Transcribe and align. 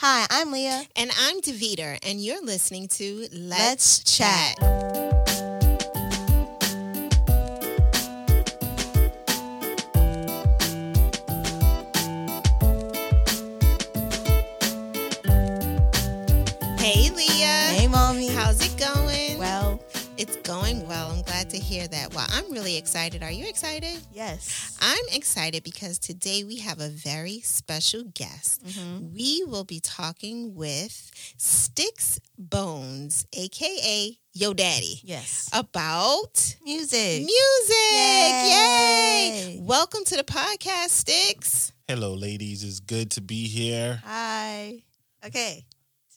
Hi, 0.00 0.28
I'm 0.30 0.52
Leah. 0.52 0.84
And 0.94 1.10
I'm 1.18 1.40
Devita, 1.40 1.98
and 2.08 2.20
you're 2.24 2.40
listening 2.40 2.86
to 2.86 3.26
Let's, 3.32 3.32
Let's 3.32 3.98
Chat. 4.04 4.56
Chat. 4.60 4.77
Hear 21.68 21.86
that. 21.86 22.14
Well, 22.14 22.26
I'm 22.30 22.50
really 22.50 22.76
excited. 22.78 23.22
Are 23.22 23.30
you 23.30 23.46
excited? 23.46 24.00
yes. 24.12 24.76
I'm 24.80 25.04
excited 25.12 25.62
because 25.64 25.98
today 25.98 26.42
we 26.42 26.56
have 26.56 26.80
a 26.80 26.88
very 26.88 27.40
special 27.40 28.04
guest. 28.14 28.64
Mhm. 28.64 29.12
We 29.12 29.44
will 29.46 29.64
be 29.64 29.78
talking 29.80 30.54
with 30.54 31.10
Sticks 31.36 32.18
Bones, 32.38 33.26
aka 33.34 34.18
Yo 34.32 34.54
Daddy, 34.54 35.00
Yes. 35.04 35.48
about 35.52 36.56
Music. 36.64 37.20
music. 37.24 37.76
Yay! 37.92 39.56
Yay. 39.56 39.60
Welcome 39.60 40.04
to 40.06 40.16
the 40.16 40.24
podcast, 40.24 40.90
Sticks. 40.90 41.72
Hello, 41.86 42.14
ladies. 42.14 42.64
It's 42.64 42.80
good 42.80 43.10
to 43.12 43.20
be 43.20 43.46
here. 43.46 44.00
Hi. 44.06 44.84
Okay. 45.26 45.66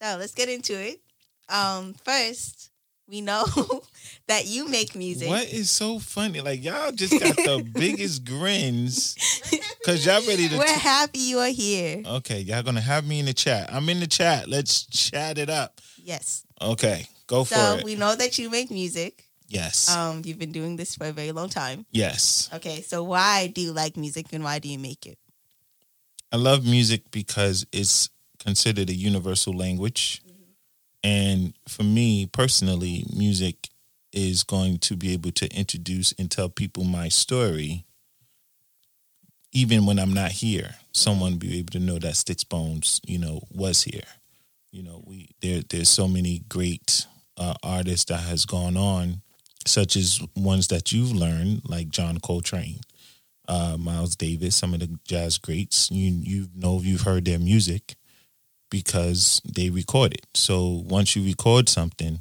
So 0.02 0.16
let's 0.18 0.34
get 0.34 0.48
into 0.50 0.80
it. 0.80 1.02
Um, 1.50 1.94
first, 2.06 2.70
we 3.12 3.20
know 3.22 3.44
that 4.28 4.48
you 4.48 4.68
make 4.70 4.96
music. 4.96 5.28
What 5.28 5.52
is 5.52 5.70
so 5.70 6.00
funny? 6.00 6.40
Like 6.40 6.64
y'all 6.64 6.92
just 6.94 7.12
got 7.20 7.36
the 7.36 7.70
biggest 7.74 8.24
grins 8.26 9.16
because 9.80 10.06
y'all 10.06 10.26
ready 10.26 10.48
to. 10.48 10.58
We're 10.58 10.66
happy 10.80 11.20
you 11.20 11.40
are 11.40 11.50
here. 11.50 12.02
okay, 12.06 12.40
y'all 12.40 12.64
gonna 12.64 12.80
have 12.82 13.06
me 13.06 13.20
in 13.20 13.26
the 13.26 13.34
chat. 13.34 13.72
I'm 13.72 13.90
in 13.90 14.00
the 14.00 14.08
chat. 14.08 14.48
Let's 14.48 14.86
chat 14.86 15.38
it 15.38 15.50
up. 15.50 15.82
Yes. 16.02 16.46
Okay, 16.62 17.06
go 17.28 17.44
for 17.44 17.54
So 17.56 17.74
it. 17.80 17.84
we 17.84 17.96
know 17.96 18.16
that 18.16 18.40
you 18.40 18.50
make 18.50 18.72
music. 18.72 19.26
yes, 19.50 19.90
Um, 19.94 20.22
you've 20.24 20.40
been 20.40 20.54
doing 20.54 20.78
this 20.78 20.96
for 20.96 21.08
a 21.08 21.12
very 21.12 21.32
long 21.34 21.50
time. 21.50 21.86
yes. 21.92 22.50
Okay, 22.54 22.82
so 22.82 23.04
why 23.04 23.48
do 23.48 23.60
you 23.62 23.74
like 23.74 23.98
music 23.98 24.28
and 24.32 24.44
why 24.44 24.60
do 24.60 24.70
you 24.70 24.80
make 24.80 25.06
it? 25.06 25.18
I 26.32 26.38
love 26.38 26.64
music 26.64 27.12
because 27.12 27.66
it's 27.74 28.10
considered 28.40 28.90
a 28.90 28.94
universal 28.96 29.54
language, 29.54 30.22
and 31.04 31.54
for 31.68 31.84
me 31.84 32.28
personally, 32.28 33.06
music 33.16 33.70
is 34.14 34.44
going 34.44 34.78
to 34.78 34.96
be 34.96 35.14
able 35.14 35.32
to 35.32 35.50
introduce 35.56 36.14
and 36.20 36.30
tell 36.30 36.50
people 36.50 36.84
my 36.84 37.08
story 37.08 37.86
even 39.54 39.86
when 39.86 40.00
I'm 40.00 40.14
not 40.14 40.32
here, 40.32 40.76
someone 40.94 41.38
be 41.38 41.60
able 41.60 41.72
to 41.72 41.80
know 41.80 42.00
that 42.00 42.16
Sticks 42.16 42.44
Bones, 42.44 43.02
you 43.06 43.18
know, 43.18 43.42
was 43.52 43.84
here. 43.84 44.02
You 44.72 44.84
know, 44.84 45.04
we 45.06 45.30
there 45.42 45.62
there's 45.70 45.90
so 45.90 46.08
many 46.08 46.44
great 46.48 47.06
uh, 47.38 47.56
artists 47.62 48.06
that 48.06 48.22
has 48.22 48.46
gone 48.46 48.78
on, 48.78 49.22
such 49.66 49.96
as 49.96 50.22
ones 50.36 50.68
that 50.70 50.92
you've 50.92 51.12
learned, 51.12 51.64
like 51.68 51.90
John 51.90 52.20
Coltrane, 52.20 52.80
uh, 53.50 53.76
Miles 53.78 54.16
Davis, 54.16 54.56
some 54.56 54.74
of 54.74 54.80
the 54.80 54.98
jazz 55.06 55.38
greats. 55.38 55.92
You 55.92 56.12
you 56.24 56.48
know 56.56 56.80
you've 56.82 57.02
heard 57.02 57.26
their 57.26 57.40
music 57.40 57.96
because 58.72 59.40
they 59.46 59.70
record 59.70 60.14
it. 60.16 60.26
So 60.34 60.82
once 60.88 61.16
you 61.16 61.24
record 61.24 61.70
something, 61.70 62.20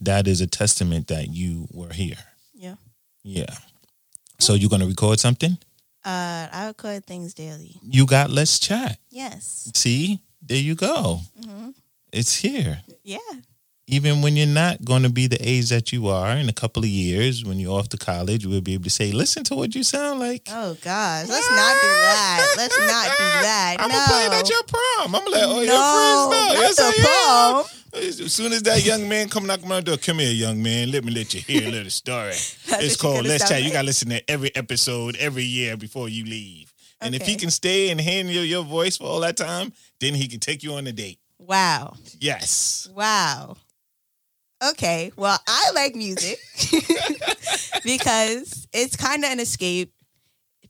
that 0.00 0.26
is 0.26 0.40
a 0.40 0.46
testament 0.46 1.08
that 1.08 1.28
you 1.28 1.68
were 1.70 1.92
here. 1.92 2.16
Yeah. 2.54 2.76
Yeah. 3.22 3.54
So 4.38 4.54
you're 4.54 4.70
gonna 4.70 4.86
record 4.86 5.20
something? 5.20 5.58
Uh, 6.04 6.48
I 6.50 6.66
record 6.68 7.04
things 7.04 7.34
daily. 7.34 7.76
You 7.82 8.06
got 8.06 8.30
let's 8.30 8.58
chat. 8.58 8.98
Yes. 9.10 9.70
See, 9.74 10.20
there 10.40 10.56
you 10.58 10.74
go. 10.74 11.20
hmm 11.44 11.70
It's 12.12 12.34
here. 12.36 12.80
Yeah. 13.04 13.18
Even 13.88 14.22
when 14.22 14.36
you're 14.36 14.46
not 14.46 14.84
going 14.84 15.02
to 15.02 15.08
be 15.10 15.26
the 15.26 15.36
age 15.46 15.68
that 15.70 15.92
you 15.92 16.06
are 16.08 16.30
in 16.36 16.48
a 16.48 16.52
couple 16.52 16.82
of 16.84 16.88
years, 16.88 17.44
when 17.44 17.58
you're 17.58 17.76
off 17.76 17.88
to 17.90 17.96
college, 17.98 18.46
we'll 18.46 18.60
be 18.60 18.74
able 18.74 18.84
to 18.84 18.90
say, 18.90 19.10
"Listen 19.12 19.42
to 19.44 19.54
what 19.56 19.74
you 19.74 19.82
sound 19.82 20.20
like." 20.20 20.42
Oh 20.50 20.76
gosh, 20.82 21.28
let's 21.28 21.50
not 21.50 21.74
do 21.82 21.88
that. 21.88 22.54
Let's 22.56 22.78
not 22.78 23.06
do 23.18 23.24
that. 23.42 23.76
I'm 23.80 23.88
no. 23.88 23.94
gonna 23.94 24.06
play 24.08 24.26
it 24.26 24.32
at 24.40 24.48
your 24.48 24.62
prom. 24.62 25.14
I'm 25.16 25.30
let 25.32 25.44
all 25.44 25.54
no, 25.56 25.60
your 25.62 25.66
friends 25.66 26.30
know. 26.30 26.30
not 26.30 26.54
Yes, 26.54 26.76
the 26.76 26.82
I 26.82 27.56
am. 27.58 27.64
prom. 27.64 27.78
As 27.94 28.32
soon 28.32 28.52
as 28.52 28.62
that 28.62 28.84
young 28.86 29.06
man 29.08 29.28
come 29.28 29.46
knock 29.46 29.62
on 29.62 29.68
my 29.68 29.80
door, 29.80 29.98
come 29.98 30.20
here, 30.20 30.32
young 30.32 30.62
man. 30.62 30.90
Let 30.90 31.04
me 31.04 31.12
let 31.12 31.34
you 31.34 31.40
hear 31.40 31.68
a 31.68 31.70
little 31.70 31.90
story. 31.90 32.30
it's 32.68 32.96
called 32.96 33.26
Let's 33.26 33.48
Chat. 33.48 33.62
You 33.62 33.72
gotta 33.72 33.84
listen 33.86 34.08
to 34.10 34.30
every 34.30 34.54
episode 34.56 35.16
every 35.16 35.44
year 35.44 35.76
before 35.76 36.08
you 36.08 36.24
leave. 36.24 36.72
And 37.00 37.16
if 37.16 37.26
he 37.26 37.34
can 37.34 37.50
stay 37.50 37.90
and 37.90 38.00
handle 38.00 38.44
your 38.44 38.62
voice 38.64 38.96
for 38.96 39.04
all 39.04 39.20
that 39.20 39.36
time, 39.36 39.72
then 40.00 40.14
he 40.14 40.28
can 40.28 40.38
take 40.38 40.62
you 40.62 40.74
on 40.74 40.86
a 40.86 40.92
date. 40.92 41.18
Wow. 41.38 41.94
Yes. 42.20 42.88
Wow. 42.94 43.56
Okay. 44.70 45.10
Well, 45.16 45.38
I 45.46 45.70
like 45.74 45.94
music 45.94 46.38
because 47.84 48.66
it's 48.72 48.96
kind 48.96 49.24
of 49.24 49.30
an 49.30 49.40
escape 49.40 49.92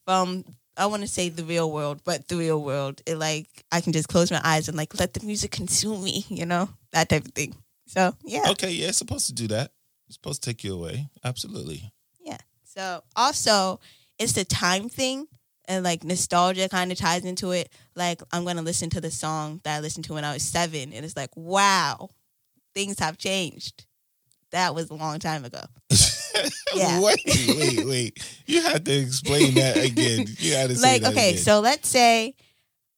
from 0.05 0.45
I 0.77 0.87
want 0.87 1.03
to 1.03 1.09
say 1.09 1.29
the 1.29 1.45
real 1.45 1.71
world, 1.71 2.01
but 2.05 2.29
the 2.29 2.37
real 2.37 2.63
world. 2.63 3.03
It 3.07 3.17
like 3.17 3.47
I 3.71 3.81
can 3.81 3.93
just 3.93 4.09
close 4.09 4.31
my 4.31 4.41
eyes 4.43 4.69
and 4.69 4.77
like 4.77 4.99
let 4.99 5.13
the 5.15 5.25
music 5.27 5.51
consume 5.51 6.03
me, 6.03 6.25
you 6.29 6.47
know, 6.47 6.69
that 6.93 7.09
type 7.09 7.25
of 7.27 7.33
thing. 7.33 7.55
So 7.87 8.15
yeah, 8.25 8.45
Okay, 8.51 8.71
yeah, 8.71 8.89
it's 8.89 8.99
supposed 8.99 9.27
to 9.27 9.35
do 9.35 9.49
that. 9.49 9.73
It's 10.07 10.17
supposed 10.17 10.43
to 10.43 10.51
take 10.51 10.65
you 10.65 10.75
away. 10.75 11.09
Absolutely. 11.25 11.93
yeah. 12.25 12.39
So 12.65 13.03
also, 13.15 13.81
it's 14.19 14.33
the 14.33 14.45
time 14.45 14.89
thing. 14.89 15.27
And 15.69 15.85
like 15.85 16.03
nostalgia 16.03 16.69
kind 16.69 16.91
of 16.91 16.99
ties 16.99 17.25
into 17.25 17.53
it. 17.53 17.71
Like 17.95 18.21
I'm 18.33 18.45
gonna 18.45 18.63
listen 18.63 18.91
to 18.91 19.01
the 19.01 19.11
song 19.13 19.61
that 19.65 19.77
I 19.77 19.81
listened 19.81 20.07
to 20.07 20.15
when 20.15 20.25
I 20.25 20.33
was 20.33 20.43
seven, 20.43 20.93
and 20.93 21.05
it's 21.05 21.17
like, 21.17 21.31
wow, 21.37 22.09
things 22.75 22.99
have 22.99 23.19
changed. 23.19 23.85
That 24.51 24.75
was 24.75 24.91
a 24.91 24.95
long 24.95 25.19
time 25.19 25.45
ago. 25.45 25.63
Yeah. 26.75 27.01
wait, 27.03 27.19
wait, 27.27 27.87
wait. 27.87 28.37
You 28.47 28.63
have 28.63 28.83
to 28.85 28.93
explain 28.93 29.53
that 29.55 29.77
again. 29.77 30.25
You 30.39 30.55
have 30.55 30.71
to 30.71 30.77
say 30.77 30.99
like 30.99 31.13
okay 31.13 31.31
again. 31.33 31.43
so 31.43 31.61
let's 31.61 31.87
say 31.87 32.35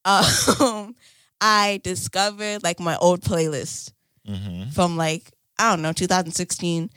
um 0.04 0.94
i 1.40 1.80
discovered 1.82 2.62
like 2.62 2.78
my 2.78 2.96
old 2.98 3.20
playlist 3.22 3.90
Mhm. 4.28 4.72
from 4.72 4.96
like 4.96 5.32
i 5.58 5.70
don't 5.70 5.82
know 5.82 5.92
2016 5.92 6.88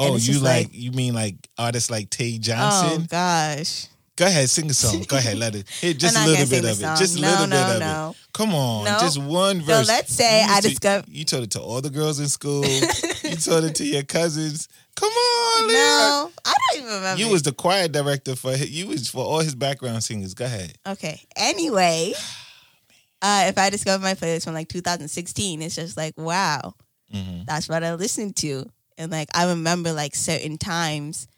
Oh, 0.00 0.16
you 0.16 0.40
like, 0.40 0.66
like- 0.66 0.74
you 0.74 0.90
mean 0.90 1.14
like 1.14 1.36
artists 1.56 1.88
like 1.90 2.10
Tay 2.10 2.38
Johnson? 2.38 3.02
oh 3.02 3.06
gosh 3.08 3.86
Go 4.16 4.26
ahead, 4.26 4.48
sing 4.48 4.70
a 4.70 4.74
song. 4.74 5.02
Go 5.08 5.16
ahead, 5.16 5.36
let 5.38 5.56
it. 5.56 5.68
Hit 5.80 5.98
just 5.98 6.16
a 6.16 6.24
little 6.24 6.46
bit 6.48 6.64
of 6.64 6.78
it. 6.78 6.84
Just 6.96 7.18
a 7.18 7.20
no, 7.20 7.28
little 7.30 7.46
no, 7.48 7.56
bit 7.66 7.74
of 7.74 7.80
no. 7.80 8.10
it. 8.10 8.16
Come 8.32 8.54
on, 8.54 8.86
just 9.00 9.18
one 9.20 9.60
verse. 9.60 9.86
so 9.86 9.92
let's 9.92 10.12
say 10.14 10.42
You 10.42 10.48
i 10.50 10.60
discovered 10.60 11.08
You 11.08 11.24
told 11.24 11.44
it 11.44 11.50
to 11.52 11.60
all 11.60 11.80
the 11.80 11.90
girls 11.90 12.18
in 12.20 12.28
school. 12.28 12.64
you 13.24 13.36
told 13.36 13.64
it 13.64 13.74
to 13.76 13.84
your 13.84 14.02
cousins. 14.02 14.68
Come 14.96 15.10
on, 15.10 15.66
no 15.68 16.30
i 16.44 16.54
don't 16.72 16.82
even 16.82 16.94
remember 16.94 17.20
You 17.20 17.28
was 17.28 17.42
the 17.42 17.50
choir 17.52 17.88
director 17.88 18.36
for 18.36 18.54
you 18.54 18.86
was 18.86 19.08
for 19.08 19.24
all 19.24 19.40
his 19.40 19.54
background 19.56 20.04
singers. 20.04 20.34
Go 20.34 20.44
ahead. 20.44 20.78
okay 20.86 21.20
anyway 21.36 22.12
uh 23.22 23.44
if 23.48 23.58
i 23.58 23.70
discover 23.70 24.02
my 24.02 24.14
playlist 24.14 24.44
from 24.44 24.54
like 24.54 24.68
2016 24.68 25.62
it's 25.62 25.74
just 25.74 25.96
like 25.96 26.14
wow 26.16 26.74
hmm 27.12 27.42
that's 27.46 27.68
what 27.68 27.84
I 27.84 27.94
listened 27.94 28.36
to. 28.36 28.64
And 28.96 29.10
like 29.12 29.28
I 29.34 29.48
remember 29.48 29.92
like 29.92 30.14
certain 30.14 30.56
times, 30.56 31.28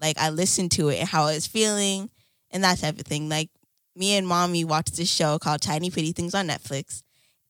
like 0.00 0.18
I 0.18 0.28
listened 0.30 0.72
to 0.72 0.88
it 0.90 0.98
and 1.00 1.08
how 1.08 1.24
I 1.24 1.34
was 1.34 1.46
feeling 1.46 2.10
and 2.54 2.64
that 2.64 2.78
type 2.78 2.98
of 2.98 3.04
thing. 3.06 3.28
Like 3.28 3.50
me 3.94 4.16
and 4.16 4.26
mommy 4.26 4.64
watched 4.64 4.96
this 4.96 5.10
show 5.10 5.38
called 5.38 5.60
Tiny 5.60 5.90
Pretty 5.90 6.12
Things 6.12 6.34
on 6.34 6.48
Netflix. 6.48 7.02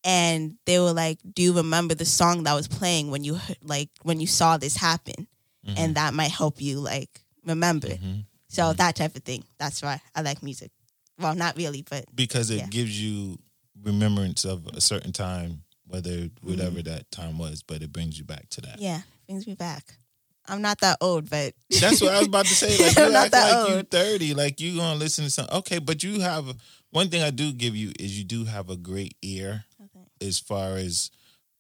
And 0.03 0.57
they 0.67 0.79
were 0.81 0.93
like, 0.93 1.19
Do 1.33 1.43
you 1.43 1.53
remember 1.55 1.95
the 1.95 2.05
song 2.05 2.43
that 2.43 2.55
was 2.55 2.67
playing 2.69 3.11
when 3.11 3.23
you 3.25 3.39
like 3.63 3.91
when 4.03 4.19
you 4.21 4.27
saw 4.27 4.57
this 4.57 4.77
happen? 4.77 5.29
Mm-hmm. 5.67 5.75
And 5.79 5.95
that 5.95 6.13
might 6.13 6.31
help 6.33 6.61
you 6.61 6.81
like 6.81 7.21
remember. 7.47 7.89
Mhm. 7.89 8.25
So 8.49 8.73
that 8.75 8.97
type 8.97 9.17
of 9.17 9.23
thing. 9.23 9.45
That's 9.59 9.81
why 9.83 10.01
I 10.15 10.21
like 10.23 10.43
music. 10.43 10.71
Well, 11.19 11.35
not 11.35 11.57
really, 11.57 11.85
but 11.89 12.05
Because 12.15 12.51
it 12.51 12.57
Yeah. 12.59 12.67
gives 12.67 13.01
you 13.01 13.39
remembrance 13.83 14.45
of 14.45 14.67
a 14.69 14.81
certain 14.81 15.13
time, 15.13 15.63
whether 15.87 16.29
whatever 16.43 16.83
that 16.83 17.11
time 17.11 17.39
was, 17.39 17.63
but 17.63 17.83
it 17.83 17.93
brings 17.93 18.19
you 18.19 18.25
back 18.25 18.49
to 18.51 18.61
that. 18.63 18.75
Mm-hmm. 18.75 18.83
yeah, 18.83 19.01
brings 19.27 19.47
me 19.47 19.55
back. 19.55 19.97
I'm 20.47 20.63
not 20.63 20.79
that 20.81 20.99
old, 21.01 21.31
but 21.31 21.55
That's 21.81 22.01
what 22.01 22.13
I 22.15 22.19
was 22.19 22.29
about 22.29 22.47
to 22.47 22.55
say. 22.55 22.69
Like 22.85 22.97
you 22.99 23.15
act 23.17 23.33
that 23.33 23.51
like 23.63 23.69
you 23.71 23.75
old. 23.77 23.91
thirty, 23.91 24.35
like 24.35 24.61
you 24.61 24.77
gonna 24.77 24.99
listen 24.99 25.25
to 25.25 25.31
something. 25.31 25.57
Okay, 25.59 25.79
but 25.79 26.03
you 26.03 26.21
have 26.21 26.45
one 26.91 27.09
thing 27.09 27.23
I 27.23 27.31
do 27.31 27.53
give 27.53 27.75
you 27.75 27.93
is 27.99 28.17
you 28.19 28.25
do 28.25 28.45
have 28.45 28.71
a 28.71 28.77
great 28.77 29.17
ear 29.23 29.65
Okay. 29.83 30.05
as 30.21 30.39
far 30.39 30.77
as 30.77 31.11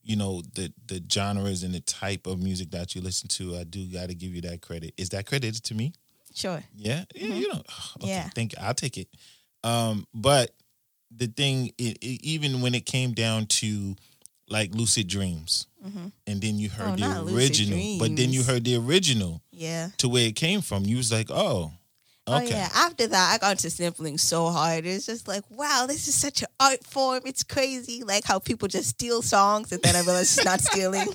you 0.02 0.16
know 0.16 0.42
the 0.54 0.72
the 0.86 1.02
genres 1.10 1.62
and 1.62 1.74
the 1.74 1.80
type 1.80 2.26
of 2.26 2.42
music 2.42 2.70
that 2.72 2.94
you 2.94 3.00
listen 3.00 3.28
to. 3.28 3.56
I 3.56 3.64
do 3.64 3.86
got 3.86 4.08
to 4.10 4.14
give 4.14 4.34
you 4.34 4.42
that 4.42 4.60
credit. 4.62 4.92
Is 4.96 5.08
that 5.10 5.26
credited 5.26 5.62
to 5.64 5.74
me? 5.74 5.92
sure. 6.34 6.62
Yeah, 6.76 7.04
yeah, 7.14 7.34
you 7.34 7.48
know. 7.48 7.62
Okay, 7.62 7.64
Mm-hmm. 8.00 8.06
Yeah. 8.08 8.28
thank. 8.34 8.54
I'll 8.60 8.74
take 8.74 8.98
it. 8.98 9.08
Um, 9.62 10.06
but 10.12 10.50
the 11.16 11.26
thing, 11.28 11.68
it, 11.78 11.96
it, 12.02 12.22
even 12.24 12.60
when 12.60 12.74
it 12.74 12.84
came 12.86 13.12
down 13.12 13.46
to 13.46 13.94
like 14.48 14.74
lucid 14.74 15.08
dreams, 15.08 15.66
hmm 15.82 16.06
and 16.26 16.40
then 16.40 16.58
you 16.58 16.68
heard 16.70 17.00
Oh, 17.02 17.24
the 17.24 17.34
original, 17.34 17.98
but 17.98 18.16
then 18.16 18.32
you 18.32 18.42
heard 18.42 18.64
the 18.64 18.76
original 18.76 19.42
Yeah. 19.52 19.90
to 19.98 20.08
where 20.08 20.26
it 20.26 20.36
came 20.36 20.60
from. 20.62 20.84
You 20.86 20.96
was 20.96 21.10
like, 21.12 21.30
oh, 21.30 21.72
Oh 22.26 22.36
Okay. 22.38 22.48
yeah. 22.50 22.70
After 22.74 23.06
that, 23.06 23.34
I 23.34 23.36
got 23.38 23.50
into 23.52 23.68
sampling 23.68 24.16
so 24.16 24.48
hard. 24.48 24.86
It's 24.86 25.04
just 25.04 25.28
like, 25.28 25.44
wow, 25.50 25.84
this 25.86 26.08
is 26.08 26.14
such 26.14 26.40
an 26.40 26.48
art 26.58 26.82
form. 26.82 27.20
It's 27.26 27.42
crazy. 27.44 28.02
Like 28.02 28.24
how 28.24 28.38
people 28.38 28.66
just 28.66 28.88
steal 28.88 29.20
songs 29.20 29.70
and 29.72 29.82
then 29.82 29.94
I 29.94 30.00
realize 30.00 30.34
it's 30.38 30.42
not 30.44 30.60
stealing. 30.62 31.06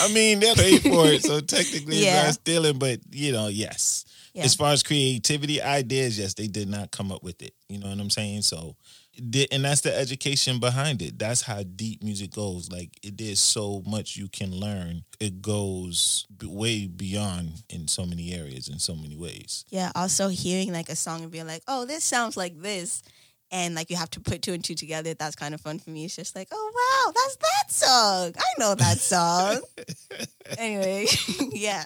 I 0.00 0.12
mean, 0.12 0.40
they're 0.40 0.54
paid 0.56 0.82
for 0.82 1.06
it, 1.06 1.22
so 1.22 1.40
technically 1.40 2.04
Yeah. 2.04 2.16
it's 2.18 2.24
not 2.26 2.34
stealing. 2.34 2.78
But 2.78 3.00
you 3.10 3.32
know, 3.32 3.48
yes. 3.48 4.04
Yeah. 4.34 4.42
As 4.44 4.54
far 4.54 4.72
as 4.72 4.82
creativity, 4.82 5.62
ideas, 5.62 6.18
yes, 6.18 6.34
they 6.34 6.48
did 6.48 6.68
not 6.68 6.90
come 6.90 7.12
up 7.12 7.22
with 7.22 7.40
it. 7.40 7.54
You 7.68 7.78
know 7.78 7.88
what 7.88 7.98
I'm 8.00 8.10
saying? 8.10 8.42
So, 8.42 8.74
and 9.18 9.64
that's 9.64 9.82
the 9.82 9.96
education 9.96 10.58
behind 10.58 11.00
it. 11.02 11.18
That's 11.18 11.42
how 11.42 11.62
deep 11.62 12.02
music 12.02 12.32
goes. 12.32 12.70
Like 12.70 12.90
it 13.02 13.20
is 13.20 13.40
so 13.40 13.82
much 13.86 14.16
you 14.16 14.28
can 14.28 14.52
learn. 14.52 15.04
It 15.20 15.40
goes 15.42 16.26
way 16.42 16.86
beyond 16.86 17.62
in 17.70 17.88
so 17.88 18.04
many 18.04 18.32
areas, 18.34 18.68
in 18.68 18.78
so 18.78 18.94
many 18.94 19.16
ways. 19.16 19.64
yeah. 19.70 19.92
Also 19.94 20.28
hearing 20.28 20.72
like 20.72 20.88
a 20.88 20.96
song 20.96 21.22
and 21.22 21.30
being 21.30 21.46
like, 21.46 21.62
oh, 21.68 21.84
this 21.84 22.04
sounds 22.04 22.36
like 22.36 22.60
this. 22.60 23.02
And 23.50 23.74
like 23.74 23.90
you 23.90 23.96
have 23.96 24.10
to 24.10 24.20
put 24.20 24.42
two 24.42 24.52
and 24.52 24.64
two 24.64 24.74
together. 24.74 25.14
That's 25.14 25.36
kind 25.36 25.54
of 25.54 25.60
fun 25.60 25.78
for 25.78 25.90
me. 25.90 26.04
It's 26.04 26.16
just 26.16 26.34
like, 26.34 26.48
oh 26.50 26.72
wow, 26.74 27.12
that's 27.14 27.36
that 27.36 27.70
song. 27.70 28.32
I 28.36 28.60
know 28.60 28.74
that 28.74 28.98
song. 28.98 29.60
anyway, 30.58 31.06
yeah. 31.52 31.84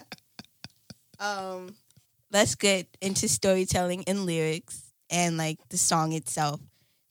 Um, 1.20 1.74
let's 2.32 2.54
get 2.54 2.86
into 3.02 3.28
storytelling 3.28 4.04
and 4.06 4.24
lyrics 4.24 4.82
and 5.10 5.36
like 5.36 5.58
the 5.68 5.78
song 5.78 6.12
itself. 6.12 6.60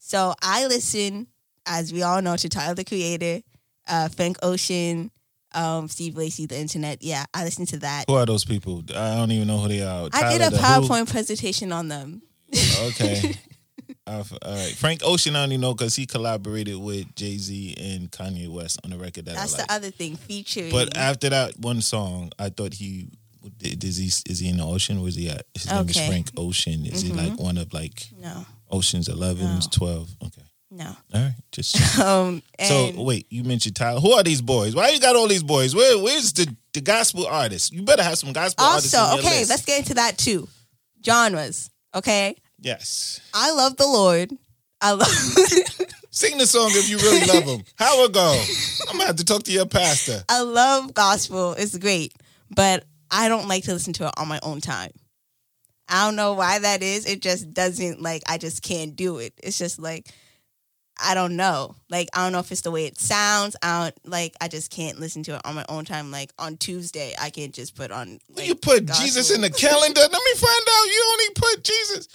So 0.07 0.33
I 0.41 0.67
listen, 0.67 1.27
as 1.65 1.91
we 1.91 2.01
all 2.01 2.21
know, 2.21 2.37
to 2.37 2.47
Tyler 2.47 2.75
the 2.75 2.85
Creator, 2.85 3.41
uh, 3.89 4.07
Frank 4.07 4.37
Ocean, 4.41 5.11
um, 5.53 5.89
Steve 5.89 6.15
Lacy, 6.15 6.45
the 6.45 6.57
Internet. 6.57 7.03
Yeah, 7.03 7.25
I 7.33 7.43
listen 7.43 7.65
to 7.65 7.79
that. 7.79 8.05
Who 8.07 8.15
are 8.15 8.25
those 8.25 8.45
people? 8.45 8.83
I 8.95 9.17
don't 9.17 9.31
even 9.31 9.49
know 9.49 9.57
who 9.57 9.67
they 9.67 9.81
are. 9.81 10.07
I 10.13 10.31
did 10.31 10.47
a 10.47 10.49
the 10.49 10.59
who? 10.59 10.63
PowerPoint 10.63 11.11
presentation 11.11 11.73
on 11.73 11.89
them. 11.89 12.21
Okay. 12.83 13.35
All 14.07 14.23
right. 14.45 14.73
Frank 14.77 15.01
Ocean, 15.03 15.35
I 15.35 15.43
only 15.43 15.57
know 15.57 15.73
because 15.73 15.97
he 15.97 16.05
collaborated 16.05 16.77
with 16.77 17.13
Jay 17.13 17.37
Z 17.37 17.75
and 17.77 18.09
Kanye 18.09 18.47
West 18.47 18.79
on 18.85 18.93
a 18.93 18.97
record 18.97 19.25
that 19.25 19.35
That's 19.35 19.55
I 19.55 19.57
like. 19.57 19.67
the 19.67 19.73
other 19.73 19.91
thing, 19.91 20.15
featuring. 20.15 20.71
But 20.71 20.95
after 20.95 21.29
that 21.31 21.59
one 21.59 21.81
song, 21.81 22.31
I 22.39 22.47
thought 22.47 22.73
he 22.75 23.09
is 23.61 23.97
he 23.97 24.05
is 24.31 24.39
he 24.39 24.49
in 24.49 24.57
the 24.57 24.65
ocean? 24.65 25.01
Where's 25.01 25.15
he 25.15 25.29
at? 25.29 25.45
His 25.53 25.69
name 25.71 25.89
is 25.89 25.97
Frank 26.07 26.31
Ocean. 26.37 26.85
Is 26.85 27.01
he 27.01 27.11
like 27.11 27.39
one 27.39 27.57
of 27.57 27.73
like 27.73 28.07
no, 28.19 28.45
Ocean's 28.71 29.07
11s, 29.07 29.39
No. 29.41 29.59
12? 29.71 30.09
Okay. 30.25 30.41
no. 30.71 30.85
All 31.13 31.21
right. 31.21 31.33
Just 31.51 31.99
Um, 31.99 32.41
so 32.63 32.91
wait, 32.95 33.27
you 33.29 33.43
mentioned 33.43 33.75
Tyler. 33.75 33.99
Who 33.99 34.11
are 34.11 34.23
these 34.23 34.41
boys? 34.41 34.75
Why 34.75 34.89
you 34.89 34.99
got 34.99 35.15
all 35.15 35.27
these 35.27 35.43
boys? 35.43 35.73
Where 35.75 35.97
where's 36.01 36.33
the 36.33 36.53
the 36.73 36.81
gospel 36.81 37.25
artists? 37.27 37.71
You 37.71 37.81
better 37.83 38.03
have 38.03 38.17
some 38.17 38.33
gospel 38.33 38.65
artists. 38.65 38.93
also, 38.93 39.17
okay, 39.19 39.39
list. 39.39 39.49
let's 39.49 39.65
get 39.65 39.79
into 39.79 39.93
that 39.95 40.17
too. 40.17 40.47
Genres, 41.05 41.69
okay. 41.95 42.35
yes. 42.59 43.19
I 43.33 43.51
love 43.51 43.77
the 43.77 43.87
Lord. 43.87 44.31
I 44.81 44.91
love. 44.91 45.07
Sing 46.11 46.37
the 46.37 46.47
song 46.47 46.69
if 46.71 46.89
you 46.89 46.97
really 46.97 47.25
love 47.27 47.43
him. 47.43 47.63
How 47.75 48.03
it 48.05 48.11
go? 48.13 48.43
I'm 48.89 48.93
gonna 48.97 49.05
have 49.07 49.15
to 49.17 49.25
talk 49.25 49.43
to 49.43 49.51
your 49.51 49.65
pastor. 49.67 50.23
I 50.29 50.41
love 50.41 50.93
gospel. 50.93 51.53
It's 51.57 51.77
great, 51.77 52.13
but 52.49 52.83
I 53.11 53.27
don't 53.29 53.47
like 53.47 53.63
to 53.65 53.73
listen 53.73 53.93
to 53.93 54.07
it 54.07 54.13
on 54.17 54.27
my 54.27 54.39
own 54.43 54.61
time. 54.61 54.91
I 55.89 56.05
don't 56.05 56.15
know 56.17 56.33
why 56.33 56.59
that 56.59 56.83
is. 56.83 57.05
It 57.05 57.21
just 57.21 57.53
doesn't 57.53 58.01
like 58.01 58.23
I 58.27 58.37
just 58.37 58.61
can't 58.61 58.95
do 58.95 59.19
it. 59.19 59.33
It's 59.41 59.57
just 59.57 59.79
like 59.79 60.09
I 61.01 61.13
don't 61.13 61.35
know. 61.35 61.75
Like 61.89 62.09
I 62.13 62.23
don't 62.23 62.31
know 62.33 62.39
if 62.39 62.51
it's 62.51 62.61
the 62.61 62.71
way 62.71 62.85
it 62.85 62.99
sounds. 62.99 63.55
I 63.63 63.83
don't 63.83 63.95
like 64.11 64.33
I 64.41 64.47
just 64.49 64.69
can't 64.71 64.99
listen 64.99 65.23
to 65.23 65.35
it 65.35 65.41
on 65.45 65.55
my 65.55 65.65
own 65.69 65.85
time. 65.85 66.11
Like 66.11 66.31
on 66.37 66.57
Tuesday, 66.57 67.13
I 67.19 67.29
can't 67.29 67.53
just 67.53 67.75
put 67.75 67.91
on 67.91 68.19
like 68.35 68.47
you 68.47 68.55
put 68.55 68.85
gospel. 68.87 69.05
Jesus 69.05 69.31
in 69.33 69.41
the 69.41 69.49
calendar. 69.49 70.01
Let 70.01 70.11
me 70.11 70.33
find 70.35 70.67
out. 70.69 70.85
You 70.85 71.09
only 71.13 71.33
put 71.35 71.63
Jesus. 71.63 72.07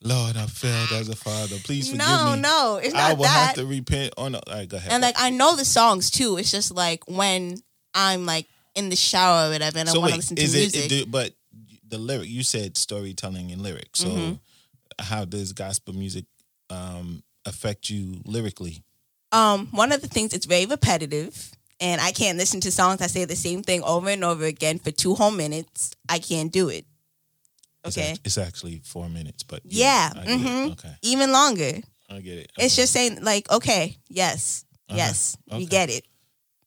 Lord, 0.00 0.36
I 0.36 0.46
failed 0.46 0.92
as 0.92 1.08
a 1.08 1.16
father. 1.16 1.56
Please 1.64 1.88
forgive 1.90 2.06
No, 2.06 2.34
me. 2.36 2.40
no, 2.40 2.80
it's 2.80 2.94
not 2.94 3.02
I 3.02 3.14
will 3.14 3.22
that. 3.24 3.46
have 3.48 3.54
to 3.56 3.66
repent. 3.66 4.14
Oh 4.16 4.28
no! 4.28 4.38
All 4.46 4.54
right, 4.54 4.68
go 4.68 4.76
ahead. 4.76 4.92
and 4.92 5.02
like 5.02 5.16
I 5.18 5.30
know 5.30 5.56
the 5.56 5.64
songs 5.64 6.12
too. 6.12 6.36
It's 6.36 6.52
just 6.52 6.72
like 6.72 7.02
when 7.08 7.56
I'm 7.94 8.24
like 8.24 8.46
in 8.78 8.88
the 8.88 8.96
shower 8.96 9.48
or 9.48 9.50
whatever, 9.50 9.78
and 9.78 9.88
I 9.88 9.92
so 9.92 10.00
want 10.00 10.12
to 10.12 10.16
listen 10.18 10.36
to 10.36 10.42
is 10.42 10.54
music. 10.54 10.84
it, 10.86 10.92
it? 10.92 11.10
But 11.10 11.34
the 11.86 11.98
lyric 11.98 12.28
you 12.28 12.42
said 12.42 12.76
storytelling 12.76 13.50
and 13.52 13.60
lyrics. 13.62 14.00
So 14.00 14.08
Mm-hmm. 14.10 14.34
how 14.98 15.24
does 15.24 15.52
gospel 15.52 15.94
music 15.94 16.24
um, 16.70 17.22
affect 17.44 17.90
you 17.90 18.20
lyrically? 18.24 18.82
um, 19.32 19.68
one 19.72 19.92
of 19.92 20.00
the 20.00 20.08
things 20.08 20.32
it's 20.32 20.46
very 20.46 20.64
repetitive, 20.66 21.50
and 21.80 22.00
I 22.00 22.12
can't 22.12 22.38
listen 22.38 22.60
to 22.62 22.70
songs 22.72 22.98
that 23.00 23.10
say 23.10 23.24
the 23.26 23.36
same 23.36 23.62
thing 23.62 23.82
over 23.84 24.08
and 24.08 24.24
over 24.24 24.44
again 24.44 24.78
for 24.78 24.90
two 24.90 25.14
whole 25.14 25.30
minutes. 25.30 25.90
I 26.08 26.18
can't 26.18 26.50
do 26.52 26.68
it. 26.70 26.86
Okay, 27.86 28.14
it's 28.24 28.36
actually 28.38 28.80
four 28.84 29.08
minutes, 29.08 29.42
but 29.44 29.60
Yeah, 29.64 30.10
I 30.14 30.22
it. 30.24 30.28
mhm. 30.28 30.72
Okay, 30.72 30.94
even 31.02 31.30
longer. 31.32 31.80
I 32.10 32.20
get 32.20 32.38
it. 32.38 32.52
It's 32.58 32.74
just 32.76 32.92
saying 32.92 33.22
like, 33.22 33.50
okay, 33.52 33.96
yes, 34.08 34.64
Uh-huh. 34.88 34.96
yes, 34.98 35.36
Okay. 35.50 35.58
we 35.58 35.66
get 35.66 35.90
it. 35.90 36.04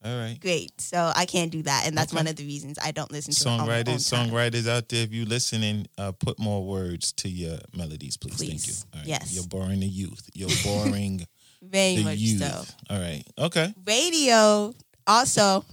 All 0.03 0.17
right. 0.17 0.37
Great. 0.39 0.79
So 0.81 1.11
I 1.15 1.25
can't 1.25 1.51
do 1.51 1.61
that, 1.63 1.85
and 1.87 1.97
that's 1.97 2.11
Okay. 2.11 2.19
one 2.19 2.27
of 2.27 2.35
the 2.35 2.45
reasons 2.45 2.77
I 2.81 2.91
don't 2.91 3.11
listen 3.11 3.33
to 3.33 3.41
it 3.41 3.47
on 3.51 3.67
my 3.67 3.77
own 3.79 3.83
Songwriters, 3.85 4.29
songwriters 4.63 4.67
out 4.67 4.89
there, 4.89 5.03
if 5.03 5.11
you 5.13 5.25
listening, 5.25 5.87
uh, 5.97 6.11
put 6.11 6.39
more 6.39 6.63
words 6.65 7.11
to 7.13 7.29
your 7.29 7.59
melodies, 7.75 8.17
please. 8.17 8.37
Thank 8.37 8.51
you. 8.51 8.57
Please. 8.57 8.85
All 8.93 8.99
right. 8.99 9.07
Yes. 9.07 9.33
You're 9.33 9.47
boring 9.47 9.79
the 9.81 9.87
youth. 9.87 10.29
You're 10.33 10.49
boring 10.63 11.25
Very 11.61 11.97
the 11.97 12.03
much 12.03 12.17
youth. 12.17 12.41
so. 12.41 12.63
All 12.89 12.99
right. 12.99 13.23
Okay. 13.37 13.73
radio 13.85 14.73
also 15.07 15.63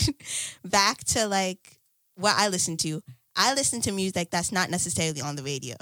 back 0.64 1.04
to 1.04 1.26
like 1.26 1.78
what 2.16 2.34
I 2.36 2.48
listen 2.48 2.76
to. 2.78 3.02
I 3.36 3.54
listen 3.54 3.80
to 3.82 3.92
music 3.92 4.30
that's 4.30 4.52
not 4.52 4.70
necessarily 4.70 5.20
on 5.22 5.36
the 5.36 5.42
radio 5.42 5.76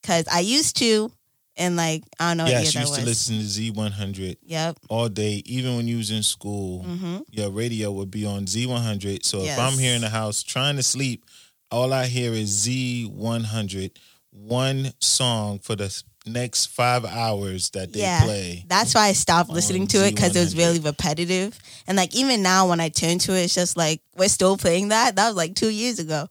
because 0.00 0.26
I 0.28 0.40
used 0.40 0.76
to, 0.78 1.12
and 1.56 1.76
like 1.76 2.02
I 2.18 2.30
don't 2.30 2.36
know 2.38 2.46
yes, 2.46 2.74
you 2.74 2.80
that 2.80 2.80
used 2.80 2.94
to 2.94 3.02
listen 3.04 3.38
to 3.38 3.44
Z100 3.44 4.36
Yep. 4.44 4.78
all 4.88 5.08
day, 5.08 5.42
even 5.46 5.76
when 5.76 5.86
you 5.88 5.98
was 5.98 6.10
in 6.10 6.22
school. 6.22 6.84
hmm 6.84 7.18
Your 7.30 7.50
radio 7.50 7.90
would 7.92 8.10
be 8.10 8.26
on 8.26 8.46
Z100. 8.46 9.24
So 9.24 9.44
if 9.44 9.58
I'm 9.58 9.78
here 9.78 9.94
in 9.94 10.02
the 10.02 10.08
house 10.10 10.42
trying 10.42 10.76
to 10.76 10.82
sleep, 10.82 11.24
all 11.70 11.92
I 11.92 12.06
hear 12.06 12.32
is 12.32 12.66
Z100, 12.66 13.92
one 14.30 14.92
song 15.00 15.58
for 15.58 15.76
the 15.76 16.02
next 16.26 16.66
five 16.66 17.04
hours 17.04 17.70
that 17.70 17.92
they 17.92 18.00
Yeah. 18.00 18.24
play. 18.24 18.64
That's 18.68 18.94
why 18.94 19.08
I 19.08 19.12
stopped 19.12 19.50
listening 19.50 19.86
to 19.88 20.06
it 20.06 20.14
because 20.14 20.36
it 20.36 20.40
was 20.40 20.56
really 20.56 20.78
repetitive. 20.80 21.58
And 21.86 21.96
like 21.96 22.14
even 22.14 22.42
now 22.42 22.68
when 22.68 22.80
I 22.80 22.88
turn 22.90 23.18
to 23.20 23.32
it, 23.36 23.44
it's 23.44 23.54
just 23.54 23.76
like 23.76 24.00
we're 24.16 24.28
still 24.28 24.56
playing 24.56 24.88
that. 24.88 25.16
That 25.16 25.28
was 25.28 25.36
like 25.36 25.54
two 25.54 25.70
years 25.70 25.98
ago. 25.98 26.28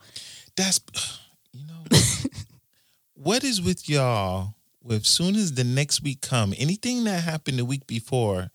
That's 0.56 0.80
you 1.54 1.66
know 1.66 1.84
what 3.16 3.44
is 3.44 3.62
with 3.62 3.90
y'all 3.90 4.56
with 4.84 5.06
soon 5.06 5.36
as 5.36 5.54
the 5.54 5.64
next 5.64 6.02
week 6.04 6.22
come, 6.22 6.54
anything 6.58 7.04
that 7.06 7.24
happened 7.24 7.60
the 7.60 7.66
week 7.66 7.86
before 7.88 8.52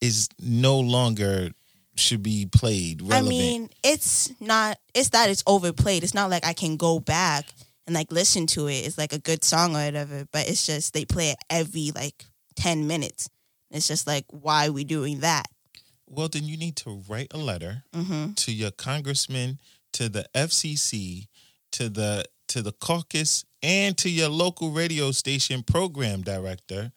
is 0.00 0.28
no 0.40 0.78
longer 0.78 1.50
should 1.96 2.22
be 2.22 2.46
played 2.46 3.00
relevant. 3.02 3.26
I 3.26 3.30
mean, 3.30 3.70
it's 3.82 4.30
not. 4.40 4.78
It's 4.94 5.10
that 5.10 5.30
it's 5.30 5.42
overplayed. 5.46 6.02
It's 6.02 6.14
not 6.14 6.30
like 6.30 6.44
I 6.46 6.52
can 6.52 6.76
go 6.76 6.98
back 7.00 7.46
and 7.86 7.94
like 7.94 8.12
listen 8.12 8.46
to 8.48 8.66
it. 8.68 8.86
It's 8.86 8.98
like 8.98 9.12
a 9.12 9.18
good 9.18 9.44
song 9.44 9.74
or 9.74 9.84
whatever. 9.84 10.26
But 10.30 10.48
it's 10.48 10.66
just 10.66 10.92
they 10.92 11.04
play 11.04 11.30
it 11.30 11.38
every 11.48 11.92
like 11.94 12.24
ten 12.54 12.86
minutes. 12.86 13.28
It's 13.70 13.88
just 13.88 14.06
like 14.06 14.24
why 14.30 14.68
are 14.68 14.72
we 14.72 14.84
doing 14.84 15.20
that? 15.20 15.46
well 16.08 16.28
then 16.28 16.44
you 16.44 16.56
need 16.56 16.76
to 16.76 17.02
write 17.08 17.26
a 17.32 17.36
letter 17.36 17.82
hmm 17.92 18.32
to 18.34 18.52
your 18.52 18.70
congressman, 18.70 19.58
to 19.92 20.08
the 20.08 20.24
FCC, 20.34 21.26
to 21.72 21.88
the 21.88 22.24
to 22.48 22.62
the 22.62 22.72
caucus, 22.72 23.44
and 23.62 23.96
to 23.98 24.10
your 24.10 24.28
local 24.28 24.70
radio 24.70 25.10
station 25.10 25.62
program 25.62 26.22
director, 26.22 26.92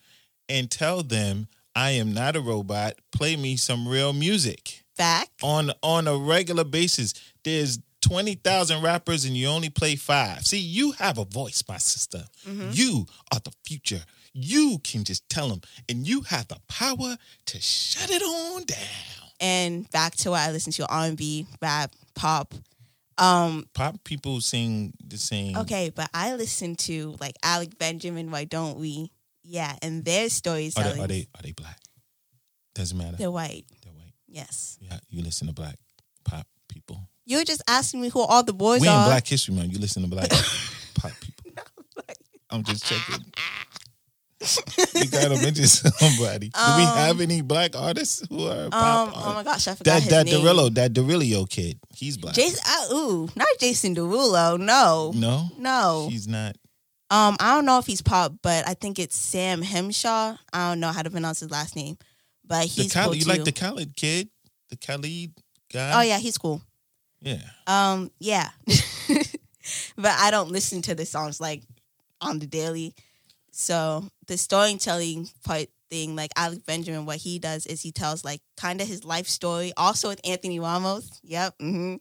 and 0.48 0.70
tell 0.70 1.04
them 1.04 1.48
I 1.76 1.92
am 1.92 2.14
not 2.14 2.36
a 2.36 2.42
robot. 2.42 2.96
Play 3.12 3.36
me 3.36 3.56
some 3.56 3.88
real 3.88 4.14
music 4.14 4.84
Fact. 4.96 5.30
on 5.42 5.72
on 5.82 6.08
a 6.08 6.18
regular 6.18 6.64
basis. 6.64 7.14
There's 7.44 7.80
twenty 8.02 8.36
thousand 8.36 8.82
rappers, 8.84 9.26
and 9.26 9.36
you 9.36 9.48
only 9.48 9.70
play 9.70 9.96
five. 9.96 10.46
See, 10.46 10.60
you 10.60 10.92
have 10.94 11.18
a 11.18 11.26
voice, 11.26 11.64
my 11.68 11.78
sister. 11.78 12.24
Mm-hmm. 12.48 12.70
You 12.74 13.06
are 13.34 13.40
the 13.40 13.52
future. 13.66 14.02
You 14.34 14.80
can 14.84 15.04
just 15.04 15.28
tell 15.30 15.50
them, 15.50 15.62
and 15.88 16.08
you 16.08 16.22
have 16.22 16.48
the 16.48 16.58
power 16.68 17.18
to 17.48 17.62
shut 17.62 18.10
it 18.10 18.22
on 18.22 18.64
down. 18.64 19.30
And 19.42 19.90
back 19.92 20.16
to 20.18 20.32
what 20.32 20.42
I 20.42 20.52
listen 20.52 20.74
to: 20.74 20.88
R 20.88 21.06
and 21.06 21.18
B, 21.18 21.46
rap, 21.62 21.94
pop. 22.16 22.54
Um. 23.20 23.66
Pop 23.74 24.04
people 24.04 24.42
sing 24.42 24.94
the 25.06 25.18
same. 25.18 25.58
Okay, 25.58 25.92
but 25.94 26.10
I 26.14 26.36
listen 26.36 26.76
to 26.78 27.16
like 27.20 27.36
Alec 27.44 27.78
Benjamin. 27.78 28.32
Why 28.32 28.46
don't 28.46 28.78
we? 28.78 29.12
Yeah, 29.44 29.76
and 29.82 30.06
their 30.06 30.28
Are 30.28 30.30
storytelling. 30.30 30.98
they, 30.98 31.04
are 31.04 31.08
they 31.08 31.28
are 31.36 31.42
they 31.44 31.52
black? 31.54 31.80
Doesn't 32.76 32.98
matter. 32.98 33.18
They're 33.18 33.32
white. 33.32 33.66
They're 33.84 33.94
white. 33.94 34.14
Yes. 34.28 34.78
Yeah, 34.82 34.98
you 35.10 35.24
listen 35.24 35.48
to 35.48 35.54
black 35.54 35.76
pop 36.24 36.46
people. 36.68 37.10
You 37.26 37.38
were 37.38 37.44
just 37.44 37.62
asking 37.68 38.02
me 38.02 38.10
who 38.10 38.22
all 38.22 38.44
the 38.44 38.54
boys 38.54 38.82
are. 38.82 38.82
we 38.82 38.88
in. 38.88 39.06
Black 39.10 39.28
History 39.28 39.54
Month. 39.56 39.74
You 39.74 39.80
listen 39.80 40.04
to 40.04 40.08
black 40.10 40.30
pop 40.96 41.12
people. 41.20 41.64
I'm 42.52 42.64
just 42.64 42.86
checking. 42.86 43.26
You 44.96 45.06
gotta 45.10 45.36
mention 45.42 45.66
somebody. 45.66 46.50
Do 46.50 46.60
we 46.78 46.84
Um, 46.84 46.98
have 46.98 47.20
any 47.22 47.42
black 47.42 47.76
artists 47.76 48.24
who 48.30 48.48
are 48.48 48.66
Um, 48.66 48.72
pop? 48.72 49.12
oh 49.16 49.34
my 49.34 49.44
gosh, 49.44 49.68
I 49.68 49.76
forgot 49.76 50.02
that 50.04 50.10
that 50.10 50.26
name. 50.28 50.42
Derillo, 50.42 50.74
that 50.76 50.94
Derillo 50.94 51.50
kid, 51.50 51.80
he's 51.94 52.18
black. 52.18 52.36
Jason, 52.36 52.60
uh, 52.66 52.94
ooh, 52.94 53.30
not 53.36 53.48
Jason 53.60 53.96
Derulo. 53.96 54.58
No, 54.60 55.12
no, 55.16 55.50
no. 55.58 56.08
he's 56.10 56.28
not. 56.28 56.56
Um, 57.12 57.36
I 57.40 57.56
don't 57.56 57.66
know 57.66 57.80
if 57.80 57.86
he's 57.88 58.02
pop, 58.02 58.34
but 58.42 58.68
I 58.68 58.76
think 58.76 59.00
it's 59.00 59.16
Sam 59.16 59.62
Henshaw. 59.62 60.38
I 60.54 60.70
don't 60.70 60.80
know 60.80 60.92
how 60.92 61.02
to 61.02 61.10
pronounce 61.10 61.40
his 61.42 61.50
last 61.52 61.76
name, 61.76 61.98
but 62.46 62.62
The 62.62 62.68
he's 62.84 62.94
Khaled, 62.94 63.06
cool 63.08 63.16
you 63.16 63.26
like 63.26 63.44
the 63.44 63.52
Khaled 63.52 63.96
kid, 63.96 64.30
the 64.70 64.78
Khalid 64.78 65.34
guy? 65.74 65.98
oh 66.00 66.02
yeah, 66.02 66.20
he's 66.20 66.38
cool. 66.38 66.62
yeah. 67.20 67.42
Um, 67.68 68.12
yeah, 68.20 68.50
but 69.98 70.12
I 70.18 70.32
don't 70.32 70.50
listen 70.52 70.82
to 70.84 70.96
the 70.96 71.06
songs 71.06 71.42
like 71.42 71.64
on 72.22 72.40
the 72.40 72.48
daily. 72.48 72.94
So 73.60 74.06
the 74.28 74.38
storytelling 74.38 75.28
part 75.44 75.68
thing, 75.90 76.16
like 76.16 76.32
Alec 76.38 76.66
Benjamin, 76.66 77.06
what 77.06 77.18
he 77.18 77.40
does 77.40 77.66
is 77.66 77.82
he 77.82 77.92
tells 77.92 78.24
like 78.24 78.40
kind 78.56 78.80
of 78.80 78.88
his 78.88 79.04
life 79.04 79.28
story. 79.28 79.74
Also 79.76 80.08
with 80.08 80.22
Anthony 80.24 80.62
Ramos. 80.62 81.20
Yep. 81.24 81.56
hmm 81.60 81.96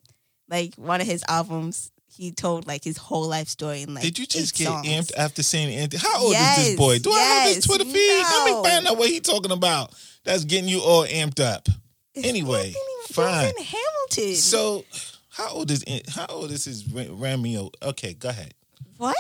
Like 0.49 0.77
one 0.77 1.01
of 1.01 1.09
his 1.09 1.25
albums, 1.27 1.91
he 2.07 2.31
told 2.31 2.69
like 2.69 2.85
his 2.85 2.97
whole 2.97 3.27
life 3.27 3.49
story 3.49 3.83
in 3.83 3.93
like. 3.93 4.05
Did 4.05 4.21
you 4.21 4.27
just 4.27 4.55
get 4.57 4.69
songs. 4.69 4.87
amped 4.87 5.13
after 5.19 5.43
saying 5.43 5.75
Anthony? 5.77 6.01
How 6.01 6.23
old 6.23 6.33
is 6.35 6.57
this 6.59 6.77
boy? 6.77 7.01
Do 7.01 7.11
I 7.13 7.19
have 7.19 7.55
his 7.57 7.65
Twitter 7.67 7.85
feed? 7.85 8.23
Let 8.23 8.47
no. 8.47 8.63
me 8.63 8.69
find 8.69 8.87
out 8.87 8.97
what 8.97 9.09
he 9.09 9.19
talking 9.19 9.51
about. 9.51 9.93
That's 10.23 10.45
getting 10.45 10.69
you 10.69 10.79
all 10.81 11.07
amped 11.07 11.41
up. 11.41 11.69
It's 12.15 12.25
Anyway, 12.27 12.69
Anthony- 12.69 12.73
he 12.73 12.79
was 12.99 13.07
fine. 13.11 13.55
Hamilton. 13.65 14.37
So, 14.37 14.85
how 15.31 15.49
old 15.51 15.73
is 15.73 15.83
how 16.09 16.27
old 16.27 16.53
is 16.53 16.67
his 16.67 16.85
Ramio? 16.85 17.73
Okay, 17.83 18.15
go 18.15 18.29
ahead. 18.29 18.55
What? 18.99 19.17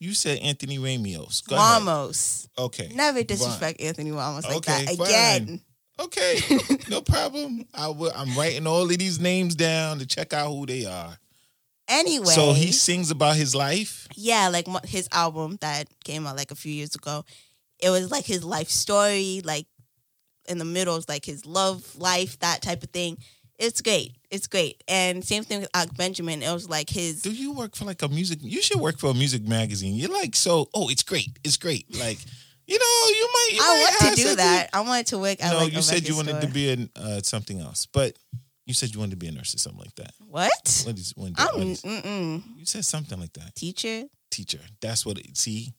You 0.00 0.14
said 0.14 0.38
Anthony 0.40 0.78
ahead. 1.56 1.82
Ramos. 1.82 2.48
Okay. 2.58 2.90
Never 2.94 3.22
disrespect 3.22 3.80
Anthony 3.80 4.10
Ramos 4.12 4.44
like 4.44 4.56
Okay, 4.56 4.84
that 4.84 4.96
fine. 4.96 5.06
again. 5.06 5.60
Okay, 6.00 6.38
no 6.90 7.00
problem. 7.02 7.64
I 7.72 7.86
will, 7.88 8.10
I'm 8.16 8.36
writing 8.36 8.66
all 8.66 8.82
of 8.82 8.98
these 8.98 9.20
names 9.20 9.54
down 9.54 10.00
to 10.00 10.06
check 10.06 10.32
out 10.32 10.48
who 10.48 10.66
they 10.66 10.86
are. 10.86 11.16
Anyway, 11.86 12.26
So 12.32 12.52
he 12.52 12.72
sings 12.72 13.10
about 13.12 13.36
his 13.36 13.54
life. 13.54 14.08
yeah, 14.16 14.48
like 14.48 14.66
his 14.86 15.08
album 15.12 15.56
that 15.60 15.86
came 16.02 16.26
out 16.26 16.36
like 16.36 16.50
a 16.50 16.56
few 16.56 16.72
years 16.72 16.94
ago. 16.96 17.24
It 17.78 17.90
was 17.90 18.10
like 18.10 18.24
his 18.24 18.42
life 18.42 18.70
story, 18.70 19.42
like 19.44 19.66
in 20.48 20.58
the 20.58 20.64
middle 20.64 20.96
is 20.96 21.08
like 21.08 21.24
his 21.24 21.46
love 21.46 21.94
life, 21.96 22.38
that 22.40 22.60
type 22.62 22.82
of 22.82 22.90
thing. 22.90 23.18
It's 23.58 23.80
great. 23.80 24.16
It's 24.34 24.48
great. 24.48 24.82
And 24.88 25.24
same 25.24 25.44
thing 25.44 25.60
with 25.60 25.70
Alex 25.74 25.92
Benjamin. 25.96 26.42
It 26.42 26.52
was 26.52 26.68
like 26.68 26.90
his 26.90 27.22
Do 27.22 27.30
you 27.32 27.52
work 27.52 27.76
for 27.76 27.84
like 27.84 28.02
a 28.02 28.08
music? 28.08 28.40
You 28.42 28.60
should 28.62 28.80
work 28.80 28.98
for 28.98 29.10
a 29.10 29.14
music 29.14 29.46
magazine. 29.46 29.94
You're 29.94 30.10
like 30.10 30.34
so. 30.34 30.68
Oh, 30.74 30.88
it's 30.88 31.04
great. 31.04 31.38
It's 31.44 31.56
great. 31.56 31.86
Like 31.96 32.18
you 32.66 32.78
know, 32.78 33.16
you 33.16 33.28
might. 33.32 33.50
You 33.52 33.60
I 33.62 33.90
want 34.00 34.16
to 34.16 34.22
do 34.22 34.36
that. 34.36 34.70
I 34.72 34.80
wanted 34.80 35.06
to 35.08 35.18
work 35.18 35.42
at 35.42 35.52
No, 35.52 35.58
like 35.58 35.72
you 35.72 35.82
said 35.82 36.08
you 36.08 36.16
wanted 36.16 36.40
to 36.40 36.48
be 36.48 36.70
in 36.70 36.90
uh, 36.96 37.20
something 37.22 37.60
else, 37.60 37.86
but 37.86 38.18
you 38.66 38.74
said 38.74 38.92
you 38.92 38.98
wanted 38.98 39.12
to 39.12 39.16
be 39.18 39.28
a 39.28 39.32
nurse 39.32 39.54
or 39.54 39.58
something 39.58 39.80
like 39.80 39.94
that. 39.96 40.12
what? 40.26 40.82
What 40.86 40.98
is 40.98 41.12
when 41.16 41.34
what 41.34 41.56
is- 41.58 41.84
you 41.84 42.64
said 42.64 42.84
something 42.84 43.20
like 43.20 43.32
that? 43.34 43.54
teacher. 43.54 44.04
Teacher. 44.30 44.60
That's 44.80 45.06
what 45.06 45.18
it. 45.18 45.36
See, 45.36 45.74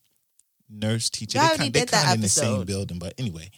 nurse, 0.69 1.09
teacher. 1.09 1.39
They 1.39 1.57
kind, 1.57 1.73
they 1.73 1.85
kind 1.85 2.07
of 2.07 2.15
in 2.15 2.21
the 2.21 2.29
same 2.29 2.63
building, 2.63 2.99
but 2.99 3.13
anyway. 3.17 3.49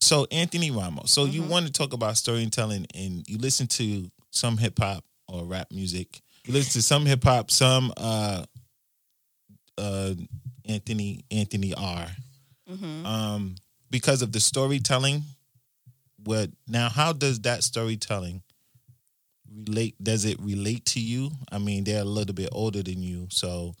So 0.00 0.26
Anthony 0.30 0.70
Ramos. 0.70 1.10
So 1.10 1.24
you 1.24 1.42
Mhm. 1.42 1.48
want 1.48 1.66
to 1.66 1.72
talk 1.72 1.92
about 1.92 2.16
storytelling, 2.16 2.86
and 2.94 3.28
you 3.28 3.38
listen 3.38 3.66
to 3.68 4.10
some 4.30 4.56
hip 4.58 4.78
hop 4.78 5.04
or 5.26 5.44
rap 5.44 5.70
music. 5.72 6.20
You 6.44 6.52
listen 6.54 6.72
to 6.72 6.82
some 6.82 7.04
hip 7.06 7.24
hop, 7.24 7.50
some 7.50 7.92
uh, 7.96 8.44
uh, 9.76 10.14
Anthony 10.64 11.24
Anthony 11.30 11.74
R. 11.74 12.14
hmm 12.66 13.06
Um, 13.06 13.54
because 13.90 14.22
of 14.22 14.32
the 14.32 14.40
storytelling. 14.40 15.24
What 16.24 16.50
now? 16.66 16.88
How 16.88 17.12
does 17.12 17.40
that 17.40 17.64
storytelling 17.64 18.42
relate? 19.66 20.02
Does 20.02 20.24
it 20.24 20.38
relate 20.40 20.84
to 20.86 21.00
you? 21.00 21.30
I 21.50 21.58
mean, 21.58 21.84
they're 21.84 22.02
a 22.02 22.04
little 22.04 22.34
bit 22.34 22.48
older 22.52 22.82
than 22.82 23.02
you, 23.02 23.28
so 23.30 23.74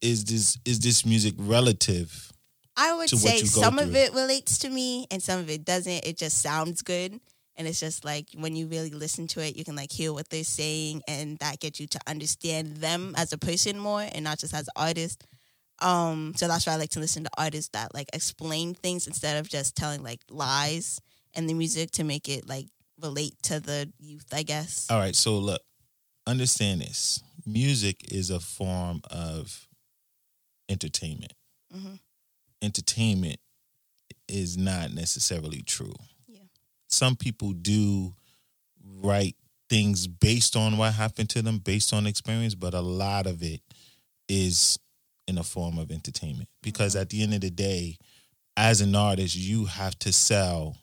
is 0.00 0.24
this 0.24 0.58
is 0.64 0.80
this 0.80 1.04
music 1.06 1.34
relative? 1.38 2.32
I 2.76 2.94
would 2.94 3.10
say 3.10 3.44
some 3.44 3.78
of 3.78 3.94
it 3.94 4.12
relates 4.14 4.58
to 4.58 4.70
me 4.70 5.06
and 5.10 5.22
some 5.22 5.40
of 5.40 5.50
it 5.50 5.64
doesn't. 5.64 6.06
It 6.06 6.16
just 6.16 6.40
sounds 6.40 6.82
good. 6.82 7.20
And 7.56 7.68
it's 7.68 7.80
just 7.80 8.04
like 8.04 8.28
when 8.34 8.56
you 8.56 8.68
really 8.68 8.90
listen 8.90 9.26
to 9.28 9.40
it, 9.44 9.56
you 9.56 9.64
can 9.64 9.76
like 9.76 9.92
hear 9.92 10.12
what 10.12 10.30
they're 10.30 10.44
saying 10.44 11.02
and 11.06 11.38
that 11.40 11.60
gets 11.60 11.78
you 11.78 11.86
to 11.88 12.00
understand 12.06 12.78
them 12.78 13.14
as 13.18 13.32
a 13.32 13.38
person 13.38 13.78
more 13.78 14.00
and 14.00 14.24
not 14.24 14.38
just 14.38 14.54
as 14.54 14.62
an 14.68 14.72
artist. 14.76 15.24
Um, 15.80 16.32
so 16.36 16.48
that's 16.48 16.66
why 16.66 16.74
I 16.74 16.76
like 16.76 16.90
to 16.90 17.00
listen 17.00 17.24
to 17.24 17.30
artists 17.36 17.70
that 17.72 17.92
like 17.92 18.08
explain 18.14 18.74
things 18.74 19.06
instead 19.06 19.36
of 19.38 19.48
just 19.48 19.76
telling 19.76 20.02
like 20.02 20.20
lies 20.30 21.00
and 21.34 21.48
the 21.48 21.54
music 21.54 21.90
to 21.92 22.04
make 22.04 22.28
it 22.28 22.48
like 22.48 22.68
relate 23.00 23.34
to 23.44 23.60
the 23.60 23.92
youth, 23.98 24.26
I 24.32 24.42
guess. 24.42 24.86
All 24.90 24.98
right, 24.98 25.16
so 25.16 25.38
look, 25.38 25.62
understand 26.26 26.80
this: 26.82 27.22
music 27.46 28.12
is 28.12 28.30
a 28.30 28.40
form 28.40 29.00
of 29.10 29.66
entertainment. 30.68 31.32
Mhm. 31.74 31.98
Entertainment 32.62 33.38
is 34.28 34.56
not 34.56 34.92
necessarily 34.92 35.62
true. 35.62 35.94
Yeah. 36.28 36.40
Some 36.88 37.16
people 37.16 37.52
do 37.52 38.14
write 39.02 39.36
things 39.68 40.06
based 40.06 40.56
on 40.56 40.76
what 40.76 40.94
happened 40.94 41.30
to 41.30 41.42
them, 41.42 41.58
based 41.58 41.92
on 41.92 42.06
experience, 42.06 42.54
but 42.54 42.74
a 42.74 42.80
lot 42.80 43.26
of 43.26 43.42
it 43.42 43.60
is 44.28 44.78
in 45.26 45.38
a 45.38 45.44
form 45.44 45.78
of 45.78 45.90
entertainment. 45.90 46.48
Because 46.62 46.94
Mhm. 46.94 47.00
at 47.00 47.08
the 47.10 47.22
end 47.22 47.34
of 47.34 47.40
the 47.40 47.50
day, 47.50 47.98
as 48.56 48.80
an 48.80 48.94
artist, 48.94 49.36
you 49.36 49.66
have 49.66 49.98
to 50.00 50.12
sell. 50.12 50.76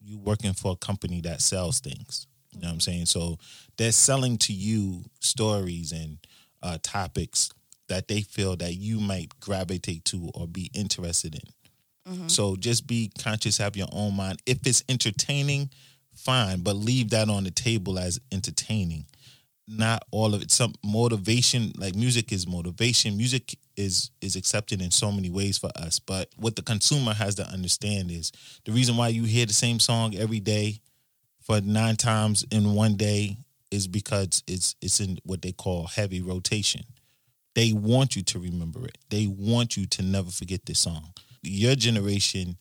You 0.00 0.18
working 0.18 0.54
for 0.54 0.72
a 0.72 0.76
company 0.76 1.20
that 1.20 1.42
sells 1.42 1.80
things. 1.80 2.26
You 2.52 2.60
know 2.60 2.68
what 2.68 2.74
I'm 2.74 2.80
saying? 2.80 3.06
So 3.06 3.38
they're 3.76 3.92
selling 3.92 4.38
to 4.38 4.52
you 4.52 5.04
stories 5.20 5.92
and 5.92 6.18
uh, 6.62 6.78
topics 6.82 7.50
that 7.90 8.08
they 8.08 8.22
feel 8.22 8.56
that 8.56 8.74
you 8.74 8.98
might 8.98 9.38
gravitate 9.40 10.04
to 10.06 10.30
or 10.34 10.48
be 10.48 10.70
interested 10.72 11.34
in. 11.34 12.14
Mhm. 12.14 12.30
So 12.30 12.56
just 12.56 12.86
be 12.86 13.10
conscious, 13.18 13.58
have 13.58 13.76
your 13.76 13.88
own 13.92 14.14
mind. 14.14 14.40
If 14.46 14.66
it's 14.66 14.82
entertaining, 14.88 15.70
fine, 16.14 16.60
but 16.60 16.76
leave 16.76 17.10
that 17.10 17.28
on 17.28 17.44
the 17.44 17.50
table 17.50 17.98
as 17.98 18.18
entertaining. 18.32 19.06
Not 19.68 20.04
all 20.10 20.34
of 20.34 20.42
it. 20.42 20.50
Some 20.50 20.74
motivation, 20.82 21.72
like 21.76 21.94
music 21.94 22.32
is 22.32 22.46
motivation. 22.46 23.16
Music 23.16 23.56
is 23.76 24.10
is 24.20 24.34
accepted 24.36 24.80
in 24.82 24.90
so 24.90 25.12
many 25.12 25.30
ways 25.30 25.58
for 25.58 25.70
us. 25.76 25.98
But 26.00 26.30
what 26.36 26.56
the 26.56 26.62
consumer 26.62 27.14
has 27.14 27.34
to 27.36 27.46
understand 27.48 28.10
is 28.10 28.32
the 28.64 28.72
reason 28.72 28.96
why 28.96 29.08
you 29.08 29.24
hear 29.24 29.46
the 29.46 29.52
same 29.52 29.78
song 29.78 30.16
every 30.16 30.40
day 30.40 30.80
for 31.40 31.60
nine 31.60 31.96
times 31.96 32.44
in 32.50 32.74
one 32.74 32.96
day 32.96 33.36
is 33.70 33.86
because 33.86 34.42
it's 34.48 34.74
it's 34.80 34.98
in 35.00 35.18
what 35.24 35.42
they 35.42 35.52
call 35.52 35.86
heavy 35.86 36.20
rotation. 36.20 36.82
They 37.54 37.72
want 37.72 38.16
you 38.16 38.22
to 38.22 38.38
remember 38.38 38.84
it. 38.84 38.98
They 39.10 39.26
want 39.26 39.76
you 39.76 39.86
to 39.86 40.02
never 40.02 40.30
forget 40.30 40.66
this 40.66 40.78
song. 40.78 41.12
Your 41.42 41.74
generation 41.74 42.56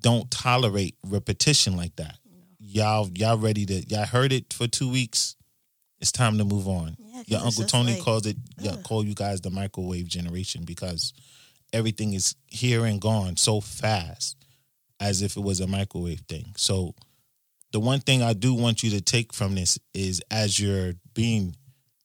don't 0.00 0.30
tolerate 0.30 0.96
repetition 1.06 1.76
like 1.76 1.96
that. 1.96 2.16
Y'all 2.58 3.08
y'all 3.14 3.38
ready 3.38 3.64
to 3.66 3.74
y'all 3.88 4.04
heard 4.06 4.32
it 4.32 4.52
for 4.52 4.66
two 4.66 4.90
weeks. 4.90 5.36
It's 6.00 6.12
time 6.12 6.38
to 6.38 6.44
move 6.44 6.66
on. 6.66 6.96
Yeah, 6.98 7.22
Your 7.26 7.40
Uncle 7.40 7.64
Tony 7.64 7.94
like- 7.94 8.02
calls 8.02 8.26
it 8.26 8.36
yeah, 8.58 8.76
call 8.84 9.04
you 9.04 9.14
guys 9.14 9.40
the 9.40 9.50
microwave 9.50 10.08
generation 10.08 10.64
because 10.64 11.12
everything 11.72 12.12
is 12.12 12.34
here 12.48 12.84
and 12.84 13.00
gone 13.00 13.36
so 13.36 13.60
fast 13.60 14.36
as 15.00 15.22
if 15.22 15.36
it 15.36 15.42
was 15.42 15.60
a 15.60 15.66
microwave 15.66 16.20
thing. 16.28 16.52
So 16.56 16.94
the 17.72 17.80
one 17.80 18.00
thing 18.00 18.22
I 18.22 18.34
do 18.34 18.52
want 18.54 18.82
you 18.82 18.90
to 18.90 19.00
take 19.00 19.32
from 19.32 19.54
this 19.54 19.78
is 19.94 20.20
as 20.30 20.58
you're 20.60 20.92
being 21.14 21.56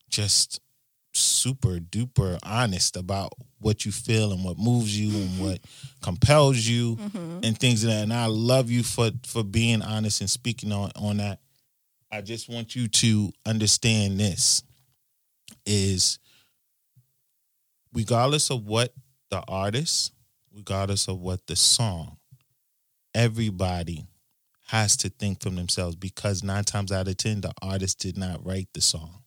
just 0.10 0.60
super 1.18 1.80
duper 1.80 2.38
honest 2.44 2.96
about 2.98 3.34
what 3.60 3.86
you 3.86 3.92
feel 3.92 4.32
and 4.32 4.44
what 4.44 4.58
moves 4.58 4.98
you 4.98 5.10
and 5.18 5.40
what 5.40 5.60
compels 6.02 6.58
you 6.60 6.96
Mhm. 6.98 7.44
and 7.46 7.60
things 7.60 7.84
like 7.84 7.94
that. 7.96 8.04
And 8.04 8.14
I 8.14 8.26
love 8.28 8.70
you 8.72 8.84
for 8.84 9.12
for 9.26 9.44
being 9.44 9.82
honest 9.82 10.22
and 10.22 10.30
speaking 10.30 10.72
on 10.72 10.92
on 10.96 11.18
that. 11.18 11.40
I 12.12 12.22
just 12.22 12.48
want 12.48 12.76
you 12.76 12.88
to 12.88 13.34
understand 13.46 14.20
this 14.20 14.64
is 15.66 16.20
regardless 17.94 18.50
of 18.50 18.66
what 18.66 18.94
the 19.30 19.42
artist, 19.48 20.12
regardless 20.54 21.08
of 21.08 21.20
what 21.20 21.46
the 21.48 21.56
song, 21.56 22.18
everybody 23.14 24.08
has 24.68 24.98
to 24.98 25.10
think 25.10 25.42
from 25.42 25.56
themselves 25.56 25.96
because 25.96 26.44
nine 26.44 26.64
times 26.64 26.92
out 26.92 27.08
of 27.08 27.18
ten, 27.18 27.42
the 27.42 27.54
artist 27.62 28.00
did 28.00 28.18
not 28.18 28.46
write 28.46 28.68
the 28.74 28.82
song. 28.82 29.24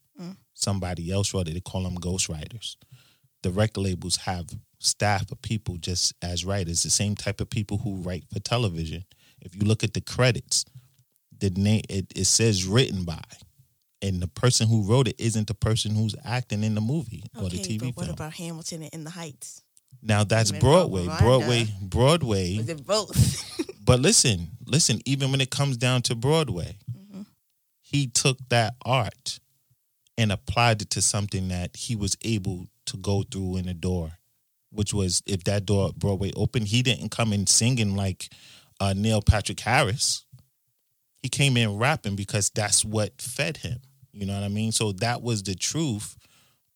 Somebody 0.60 1.10
else 1.10 1.32
wrote 1.32 1.48
it. 1.48 1.54
They 1.54 1.60
call 1.60 1.82
them 1.84 1.96
ghostwriters. 1.96 2.76
The 3.42 3.50
record 3.50 3.80
labels 3.80 4.16
have 4.16 4.46
staff 4.78 5.30
of 5.32 5.40
people 5.42 5.76
just 5.78 6.12
as 6.22 6.44
writers, 6.44 6.82
the 6.82 6.90
same 6.90 7.14
type 7.14 7.40
of 7.40 7.48
people 7.48 7.78
who 7.78 7.96
write 7.96 8.24
for 8.32 8.40
television. 8.40 9.04
If 9.40 9.54
you 9.56 9.62
look 9.62 9.82
at 9.82 9.94
the 9.94 10.00
credits, 10.02 10.64
the 11.38 11.50
name 11.50 11.82
it, 11.88 12.12
it 12.14 12.26
says 12.26 12.66
written 12.66 13.04
by. 13.04 13.22
And 14.02 14.20
the 14.22 14.28
person 14.28 14.66
who 14.68 14.82
wrote 14.82 15.08
it 15.08 15.16
isn't 15.18 15.46
the 15.46 15.54
person 15.54 15.94
who's 15.94 16.14
acting 16.24 16.62
in 16.64 16.74
the 16.74 16.80
movie 16.80 17.22
or 17.36 17.48
the 17.48 17.58
TV 17.58 17.78
but 17.80 17.96
what 17.96 18.04
film. 18.06 18.14
about 18.14 18.32
Hamilton 18.34 18.82
and 18.82 18.90
In 18.94 19.04
the 19.04 19.10
Heights? 19.10 19.62
Now 20.02 20.24
that's 20.24 20.52
Broadway. 20.52 21.04
Rwanda. 21.06 21.18
Broadway. 21.18 21.66
Broadway. 21.82 22.56
Was 22.58 22.68
it 22.68 22.86
both? 22.86 23.66
But 23.84 23.98
listen, 24.00 24.48
listen. 24.66 25.00
Even 25.04 25.32
when 25.32 25.40
it 25.40 25.50
comes 25.50 25.76
down 25.76 26.02
to 26.02 26.14
Broadway, 26.14 26.76
Mm-hmm. 26.92 27.22
he 27.80 28.06
took 28.06 28.38
that 28.50 28.74
art 28.84 29.40
and 30.20 30.30
applied 30.30 30.82
it 30.82 30.90
to 30.90 31.00
something 31.00 31.48
that 31.48 31.74
he 31.74 31.96
was 31.96 32.14
able 32.22 32.66
to 32.84 32.98
go 32.98 33.22
through 33.22 33.56
in 33.56 33.68
a 33.68 33.74
door, 33.74 34.18
which 34.70 34.92
was 34.92 35.22
if 35.26 35.44
that 35.44 35.64
door 35.64 35.88
at 35.88 35.94
Broadway 35.94 36.30
opened, 36.36 36.68
he 36.68 36.82
didn't 36.82 37.10
come 37.10 37.32
in 37.32 37.46
singing 37.46 37.96
like 37.96 38.30
uh, 38.78 38.92
Neil 38.94 39.22
Patrick 39.22 39.60
Harris. 39.60 40.26
He 41.22 41.30
came 41.30 41.56
in 41.56 41.78
rapping 41.78 42.16
because 42.16 42.50
that's 42.50 42.84
what 42.84 43.20
fed 43.20 43.58
him. 43.58 43.80
You 44.12 44.26
know 44.26 44.34
what 44.34 44.42
I 44.42 44.48
mean? 44.48 44.72
So 44.72 44.92
that 44.92 45.22
was 45.22 45.42
the 45.42 45.54
truth 45.54 46.18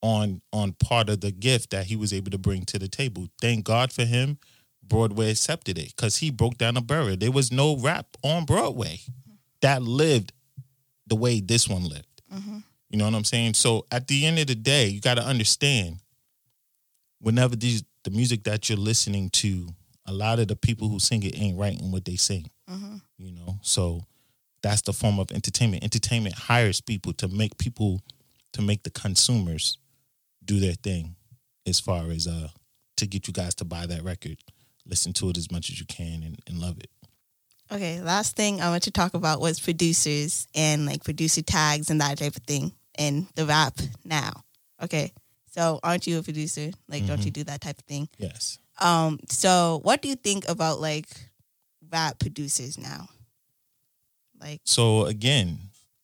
on 0.00 0.40
on 0.52 0.72
part 0.72 1.10
of 1.10 1.20
the 1.20 1.30
gift 1.30 1.70
that 1.70 1.86
he 1.86 1.96
was 1.96 2.14
able 2.14 2.30
to 2.30 2.38
bring 2.38 2.64
to 2.66 2.78
the 2.78 2.88
table. 2.88 3.28
Thank 3.42 3.64
God 3.64 3.92
for 3.92 4.04
him. 4.06 4.38
Broadway 4.82 5.30
accepted 5.30 5.76
it 5.76 5.94
because 5.94 6.18
he 6.18 6.30
broke 6.30 6.56
down 6.56 6.78
a 6.78 6.82
barrier. 6.82 7.16
There 7.16 7.30
was 7.30 7.52
no 7.52 7.76
rap 7.76 8.06
on 8.22 8.46
Broadway 8.46 9.00
that 9.60 9.82
lived 9.82 10.32
the 11.06 11.16
way 11.16 11.40
this 11.40 11.68
one 11.68 11.84
lived. 11.84 12.22
You 12.94 12.98
know 12.98 13.06
what 13.06 13.16
I'm 13.16 13.24
saying? 13.24 13.54
So 13.54 13.86
at 13.90 14.06
the 14.06 14.24
end 14.24 14.38
of 14.38 14.46
the 14.46 14.54
day, 14.54 14.86
you 14.86 15.00
got 15.00 15.14
to 15.16 15.24
understand 15.24 15.96
whenever 17.18 17.56
these 17.56 17.82
the 18.04 18.10
music 18.12 18.44
that 18.44 18.68
you're 18.68 18.78
listening 18.78 19.30
to, 19.30 19.66
a 20.06 20.12
lot 20.12 20.38
of 20.38 20.46
the 20.46 20.54
people 20.54 20.88
who 20.88 21.00
sing 21.00 21.24
it 21.24 21.36
ain't 21.36 21.58
writing 21.58 21.90
what 21.90 22.04
they 22.04 22.14
sing. 22.14 22.48
You 23.18 23.32
know, 23.32 23.58
so 23.62 24.02
that's 24.62 24.82
the 24.82 24.92
form 24.92 25.18
of 25.18 25.32
entertainment. 25.32 25.82
Entertainment 25.82 26.36
hires 26.36 26.80
people 26.80 27.12
to 27.14 27.26
make 27.26 27.58
people 27.58 28.00
to 28.52 28.62
make 28.62 28.84
the 28.84 28.90
consumers 28.90 29.76
do 30.44 30.60
their 30.60 30.74
thing 30.74 31.16
as 31.66 31.80
far 31.80 32.12
as 32.12 32.28
uh 32.28 32.46
to 32.98 33.08
get 33.08 33.26
you 33.26 33.32
guys 33.32 33.56
to 33.56 33.64
buy 33.64 33.86
that 33.86 34.04
record, 34.04 34.36
listen 34.86 35.12
to 35.14 35.30
it 35.30 35.36
as 35.36 35.50
much 35.50 35.68
as 35.68 35.80
you 35.80 35.86
can 35.86 36.22
and, 36.22 36.38
and 36.46 36.60
love 36.60 36.78
it. 36.78 36.90
Okay, 37.72 38.00
last 38.02 38.36
thing 38.36 38.60
I 38.60 38.68
want 38.70 38.84
to 38.84 38.92
talk 38.92 39.14
about 39.14 39.40
was 39.40 39.58
producers 39.58 40.46
and 40.54 40.86
like 40.86 41.02
producer 41.02 41.42
tags 41.42 41.90
and 41.90 42.00
that 42.00 42.18
type 42.18 42.36
of 42.36 42.44
thing 42.44 42.70
and 42.98 43.26
the 43.34 43.44
rap 43.46 43.78
now. 44.04 44.32
Okay. 44.82 45.12
So 45.50 45.78
aren't 45.82 46.06
you 46.06 46.18
a 46.18 46.22
producer? 46.22 46.70
Like 46.88 47.06
don't 47.06 47.24
you 47.24 47.30
do 47.30 47.44
that 47.44 47.60
type 47.60 47.78
of 47.78 47.84
thing? 47.84 48.08
Yes. 48.18 48.58
Um, 48.80 49.20
so 49.28 49.80
what 49.84 50.02
do 50.02 50.08
you 50.08 50.16
think 50.16 50.48
about 50.48 50.80
like 50.80 51.06
rap 51.92 52.18
producers 52.18 52.76
now? 52.78 53.08
Like 54.40 54.60
So 54.64 55.06
again, 55.06 55.58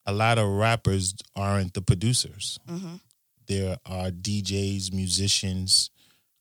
a 0.06 0.12
lot 0.12 0.38
of 0.38 0.48
rappers 0.48 1.14
aren't 1.36 1.74
the 1.74 1.82
producers. 1.82 2.58
mhm. 2.68 3.00
There 3.46 3.76
are 3.84 4.10
DJs, 4.10 4.92
musicians, 4.92 5.90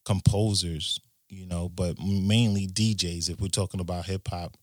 composers, 0.04 1.00
you 1.28 1.46
know, 1.46 1.68
but 1.68 1.98
mainly 2.00 2.66
DJs. 2.68 3.28
If 3.30 3.40
we're 3.40 3.48
talking 3.48 3.80
about 3.80 4.06
hip 4.06 4.28
hop, 4.28 4.56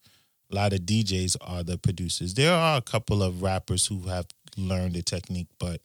a 0.51 0.55
lot 0.55 0.71
of 0.73 0.79
DJs 0.81 1.35
are 1.41 1.63
the 1.63 1.77
producers. 1.77 2.33
There 2.35 2.53
are 2.53 2.77
a 2.77 2.81
couple 2.81 3.21
of 3.21 3.41
rappers 3.41 3.85
who 3.87 4.03
have 4.03 4.27
learned 4.57 4.95
the 4.95 5.01
technique, 5.01 5.47
but 5.59 5.81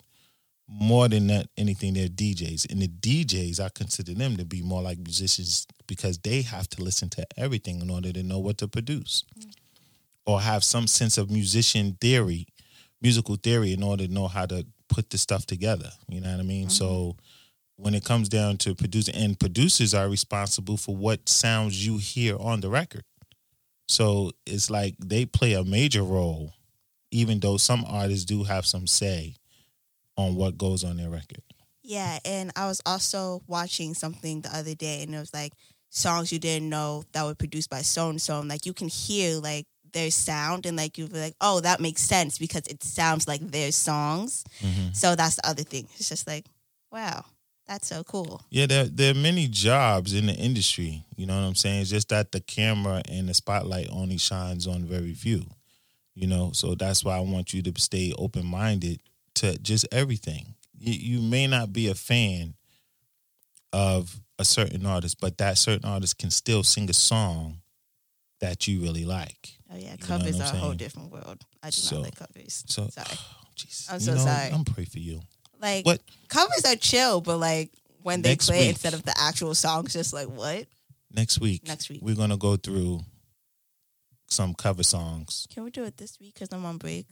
more 0.69 1.09
than 1.09 1.27
that, 1.27 1.49
anything, 1.57 1.95
they're 1.95 2.09
DJs. 2.09 2.71
And 2.71 2.81
the 2.81 2.89
DJs, 2.89 3.61
I 3.61 3.69
consider 3.75 4.15
them 4.15 4.37
to 4.37 4.45
be 4.45 4.63
more 4.63 4.83
like 4.83 4.99
musicians 4.99 5.67
because 5.87 6.19
they 6.19 6.43
have 6.43 6.69
to 6.71 6.83
listen 6.83 7.11
to 7.11 7.27
everything 7.37 7.81
in 7.81 7.91
order 7.91 8.13
to 8.13 8.23
know 8.23 8.39
what 8.39 8.59
to 8.59 8.69
produce 8.69 9.25
mm. 9.39 9.53
or 10.25 10.41
have 10.41 10.65
some 10.65 10.87
sense 10.87 11.19
of 11.19 11.31
musician 11.31 11.97
theory, 12.01 12.47
musical 13.03 13.37
theory, 13.37 13.73
in 13.73 13.83
order 13.83 14.07
to 14.07 14.13
know 14.13 14.29
how 14.29 14.47
to 14.47 14.65
put 14.89 15.11
the 15.11 15.19
stuff 15.19 15.47
together. 15.47 15.91
You 16.09 16.21
know 16.21 16.31
what 16.31 16.41
I 16.41 16.45
mean? 16.45 16.71
So 16.71 16.85
mm-hmm. 16.85 17.83
when 17.83 17.95
it 17.95 18.05
comes 18.05 18.29
down 18.29 18.59
to 18.59 18.75
producing, 18.75 19.15
and 19.15 19.39
producers 19.39 19.95
are 19.95 20.09
responsible 20.09 20.77
for 20.77 20.97
what 20.97 21.29
sounds 21.29 21.85
you 21.85 21.99
hear 21.99 22.37
on 22.39 22.61
the 22.61 22.71
record. 22.71 23.05
So 23.89 24.33
it's 24.47 24.71
like 24.71 24.95
they 24.99 25.27
play 25.27 25.53
a 25.53 25.65
major 25.65 26.03
role, 26.03 26.55
even 27.13 27.39
though 27.39 27.57
some 27.57 27.85
artists 27.87 28.25
do 28.25 28.43
have 28.43 28.67
some 28.67 28.87
say 28.87 29.37
on 30.17 30.35
what 30.35 30.59
goes 30.59 30.83
on 30.83 30.97
their 30.97 31.11
record. 31.11 31.43
Yeah, 31.83 32.19
and 32.25 32.53
I 32.57 32.67
was 32.67 32.81
also 32.87 33.43
watching 33.47 33.95
something 33.95 34.41
the 34.41 34.57
other 34.57 34.75
day, 34.75 35.03
and 35.03 35.15
it 35.15 35.19
was 35.19 35.35
like 35.35 35.53
songs 35.91 36.33
you 36.33 36.39
didn't 36.39 36.69
know 36.69 37.05
that 37.13 37.25
were 37.25 37.35
produced 37.35 37.71
by 37.71 37.83
so 37.83 38.09
and 38.09 38.21
so, 38.21 38.41
and 38.41 38.49
like 38.49 38.67
you 38.67 38.73
can 38.73 38.89
hear 38.89 39.37
like 39.39 39.67
their 39.93 40.11
sound, 40.11 40.65
and 40.65 40.77
like 40.77 40.97
you 40.97 41.09
be 41.09 41.19
like, 41.19 41.35
oh, 41.41 41.61
that 41.61 41.81
makes 41.81 42.03
sense 42.03 42.39
because 42.39 42.67
it 42.67 42.83
sounds 42.83 43.29
like 43.29 43.41
their 43.41 43.73
songs. 43.73 44.45
Mm-hmm. 44.61 44.93
So 44.93 45.15
that's 45.15 45.37
the 45.37 45.49
other 45.49 45.65
thing. 45.65 45.89
It's 45.97 46.09
just 46.09 46.27
like, 46.27 46.47
wow, 46.91 47.25
that's 47.67 47.89
so 47.89 48.05
cool. 48.05 48.43
Yeah, 48.51 48.67
there 48.67 48.85
there 48.85 49.11
are 49.11 49.19
many 49.19 49.49
jobs 49.49 50.15
in 50.15 50.27
the 50.27 50.35
industry. 50.35 51.05
You 51.17 51.27
know 51.27 51.35
what 51.35 51.47
I'm 51.47 51.55
saying? 51.57 51.83
It's 51.83 51.91
just 51.91 52.11
that 52.11 52.33
the 52.33 52.41
camera 52.41 53.03
and 53.09 53.29
the 53.29 53.35
spotlight 53.35 53.89
only 53.91 54.19
shines 54.19 54.67
on 54.67 54.85
very 54.85 55.15
few. 55.15 55.47
You 56.15 56.27
know, 56.27 56.51
so 56.53 56.75
that's 56.75 57.05
why 57.05 57.17
I 57.17 57.21
want 57.21 57.55
you 57.55 57.63
to 57.63 57.73
stay 57.81 58.13
open 58.19 58.45
minded 58.47 59.01
to 59.37 59.57
just 59.59 59.87
everything. 59.91 60.55
You, 60.79 60.93
you 60.93 61.23
may 61.23 61.47
not 61.47 61.73
be 61.73 61.89
a 61.89 61.95
fan 61.95 62.55
of 63.73 64.21
a 64.39 64.45
certain 64.45 64.85
artist, 64.85 65.19
but 65.21 65.39
that 65.39 65.57
certain 65.59 65.89
artist 65.89 66.19
can 66.19 66.31
still 66.31 66.63
sing 66.63 66.91
a 66.91 66.93
song 66.93 67.59
that 68.41 68.67
you 68.69 68.81
really 68.83 69.05
like. 69.05 69.57
Oh 69.73 69.77
yeah, 69.77 69.93
know 69.93 70.07
covers 70.07 70.39
are 70.41 70.55
a 70.55 70.59
whole 70.59 70.73
different 70.75 71.11
world. 71.11 71.45
I 71.63 71.71
do 71.71 71.77
So- 71.77 71.97
not 71.97 72.05
like 72.05 72.17
covers. 72.17 72.65
So, 72.67 72.89
sorry. 72.89 73.07
Oh, 73.45 73.55
Jesus, 73.55 73.87
I'm 73.91 74.01
you 74.01 74.07
so 74.07 74.15
know, 74.15 74.19
sorry. 74.25 74.49
I'm 74.51 74.65
pray 74.65 74.87
for 74.87 74.99
you. 74.99 75.21
Like 75.61 75.85
What? 75.85 76.01
covers 76.29 76.65
are 76.67 76.75
chill, 76.75 77.21
but 77.21 77.37
like 77.37 77.71
when 78.03 78.23
they 78.23 78.31
Next 78.31 78.47
play 78.49 78.61
week. 78.61 78.71
instead 78.71 78.95
of 78.95 79.03
the 79.05 79.13
actual 79.19 79.55
songs, 79.55 79.93
just 79.93 80.15
like 80.15 80.27
what? 80.29 80.67
Next 81.15 81.39
week, 81.39 81.67
Next 81.69 81.91
week. 81.91 82.01
we're 82.03 82.15
gonna 82.17 82.39
go 82.39 82.57
through 82.57 83.01
some 84.33 84.55
cover 84.55 84.83
songs. 84.83 85.47
Can 85.53 85.65
we 85.65 85.71
do 85.71 85.85
it 85.85 85.97
this 85.97 86.19
week? 86.21 86.35
Because 86.35 86.53
I'm 86.53 86.65
on 86.65 86.79
break. 86.79 87.07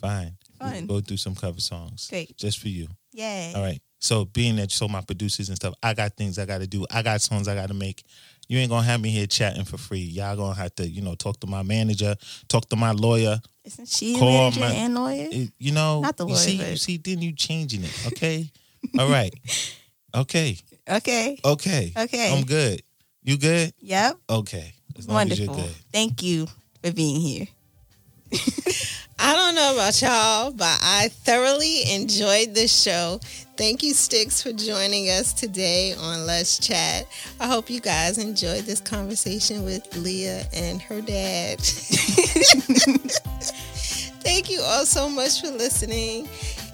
Fine, 0.00 0.36
Fine. 0.58 0.86
We'll 0.86 1.00
go 1.00 1.00
through 1.00 1.16
some 1.18 1.34
cover 1.34 1.60
songs. 1.60 2.06
Great. 2.08 2.36
just 2.36 2.58
for 2.58 2.68
you. 2.68 2.88
Yay. 3.12 3.52
All 3.54 3.62
right. 3.62 3.80
So 3.98 4.26
being 4.26 4.56
that 4.56 4.64
you 4.64 4.76
saw 4.76 4.86
my 4.88 5.00
producers 5.00 5.48
and 5.48 5.56
stuff, 5.56 5.74
I 5.82 5.94
got 5.94 6.14
things 6.16 6.38
I 6.38 6.44
got 6.44 6.60
to 6.60 6.66
do. 6.66 6.84
I 6.90 7.02
got 7.02 7.22
songs 7.22 7.48
I 7.48 7.54
got 7.54 7.68
to 7.68 7.74
make. 7.74 8.04
You 8.48 8.58
ain't 8.58 8.68
gonna 8.68 8.82
have 8.86 9.00
me 9.00 9.08
here 9.08 9.26
chatting 9.26 9.64
for 9.64 9.78
free. 9.78 10.00
Y'all 10.00 10.36
gonna 10.36 10.54
have 10.54 10.74
to, 10.74 10.86
you 10.86 11.00
know, 11.00 11.14
talk 11.14 11.40
to 11.40 11.46
my 11.46 11.62
manager, 11.62 12.14
talk 12.48 12.68
to 12.68 12.76
my 12.76 12.90
lawyer. 12.92 13.40
Isn't 13.64 13.88
she 13.88 14.16
a 14.16 14.18
Call 14.18 14.50
manager 14.50 14.60
my- 14.60 14.72
and 14.72 14.94
lawyer? 14.94 15.28
Eh, 15.32 15.46
you 15.58 15.72
know, 15.72 16.00
Not 16.02 16.18
the 16.18 16.26
you 16.26 16.34
lawyer, 16.34 16.38
see, 16.42 16.58
but- 16.58 16.70
you 16.70 16.76
see, 16.76 16.96
then 16.98 17.22
you 17.22 17.32
changing 17.32 17.84
it. 17.84 18.06
Okay. 18.08 18.50
All 18.98 19.08
right. 19.08 19.32
Okay. 20.16 20.56
Okay. 20.88 21.38
Okay. 21.44 21.92
Okay. 21.96 22.36
I'm 22.36 22.44
good. 22.44 22.82
You 23.22 23.38
good? 23.38 23.72
Yep. 23.80 24.16
Okay. 24.28 24.74
As 24.98 25.08
long 25.08 25.30
as 25.30 25.38
Wonderful. 25.40 25.56
you're 25.56 25.66
good. 25.66 25.74
Thank 25.92 26.22
you 26.22 26.46
for 26.82 26.92
being 26.92 27.20
here. 27.20 27.46
I 29.18 29.34
don't 29.34 29.54
know 29.54 29.74
about 29.74 30.02
y'all, 30.02 30.50
but 30.52 30.78
I 30.82 31.08
thoroughly 31.08 31.92
enjoyed 31.94 32.54
this 32.54 32.82
show. 32.82 33.20
Thank 33.56 33.82
you, 33.82 33.94
Sticks, 33.94 34.42
for 34.42 34.52
joining 34.52 35.06
us 35.06 35.32
today 35.32 35.94
on 35.94 36.26
Let's 36.26 36.58
Chat. 36.58 37.06
I 37.40 37.46
hope 37.46 37.70
you 37.70 37.80
guys 37.80 38.18
enjoyed 38.18 38.64
this 38.64 38.80
conversation 38.80 39.64
with 39.64 39.96
Leah 39.96 40.44
and 40.52 40.82
her 40.82 41.00
dad. 41.00 41.60
Thank 44.24 44.50
you 44.50 44.60
all 44.62 44.84
so 44.84 45.08
much 45.08 45.40
for 45.40 45.48
listening. 45.48 46.28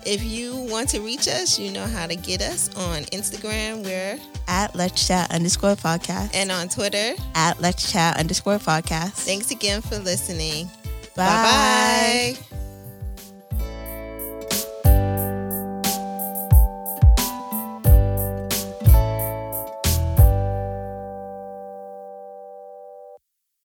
If 0.06 0.22
you 0.24 0.56
want 0.56 0.88
to 0.90 1.00
reach 1.00 1.28
us, 1.28 1.58
you 1.58 1.70
know 1.72 1.86
how 1.86 2.06
to 2.06 2.16
get 2.16 2.40
us 2.42 2.74
on 2.76 3.02
Instagram, 3.12 3.84
we're 3.84 4.18
At 4.48 4.74
Let's 4.74 5.06
Chat 5.06 5.30
underscore 5.30 5.74
podcast. 5.76 6.30
and 6.34 6.50
on 6.50 6.68
Twitter. 6.68 7.14
At 7.34 7.60
Let's 7.60 7.90
Chat 7.92 8.16
underscore 8.18 8.58
podcast. 8.58 9.12
Thanks 9.12 9.50
again 9.50 9.82
for 9.82 9.98
listening. 9.98 10.66
Bye. 11.16 12.36
Bye 12.36 12.36
bye. 12.50 12.60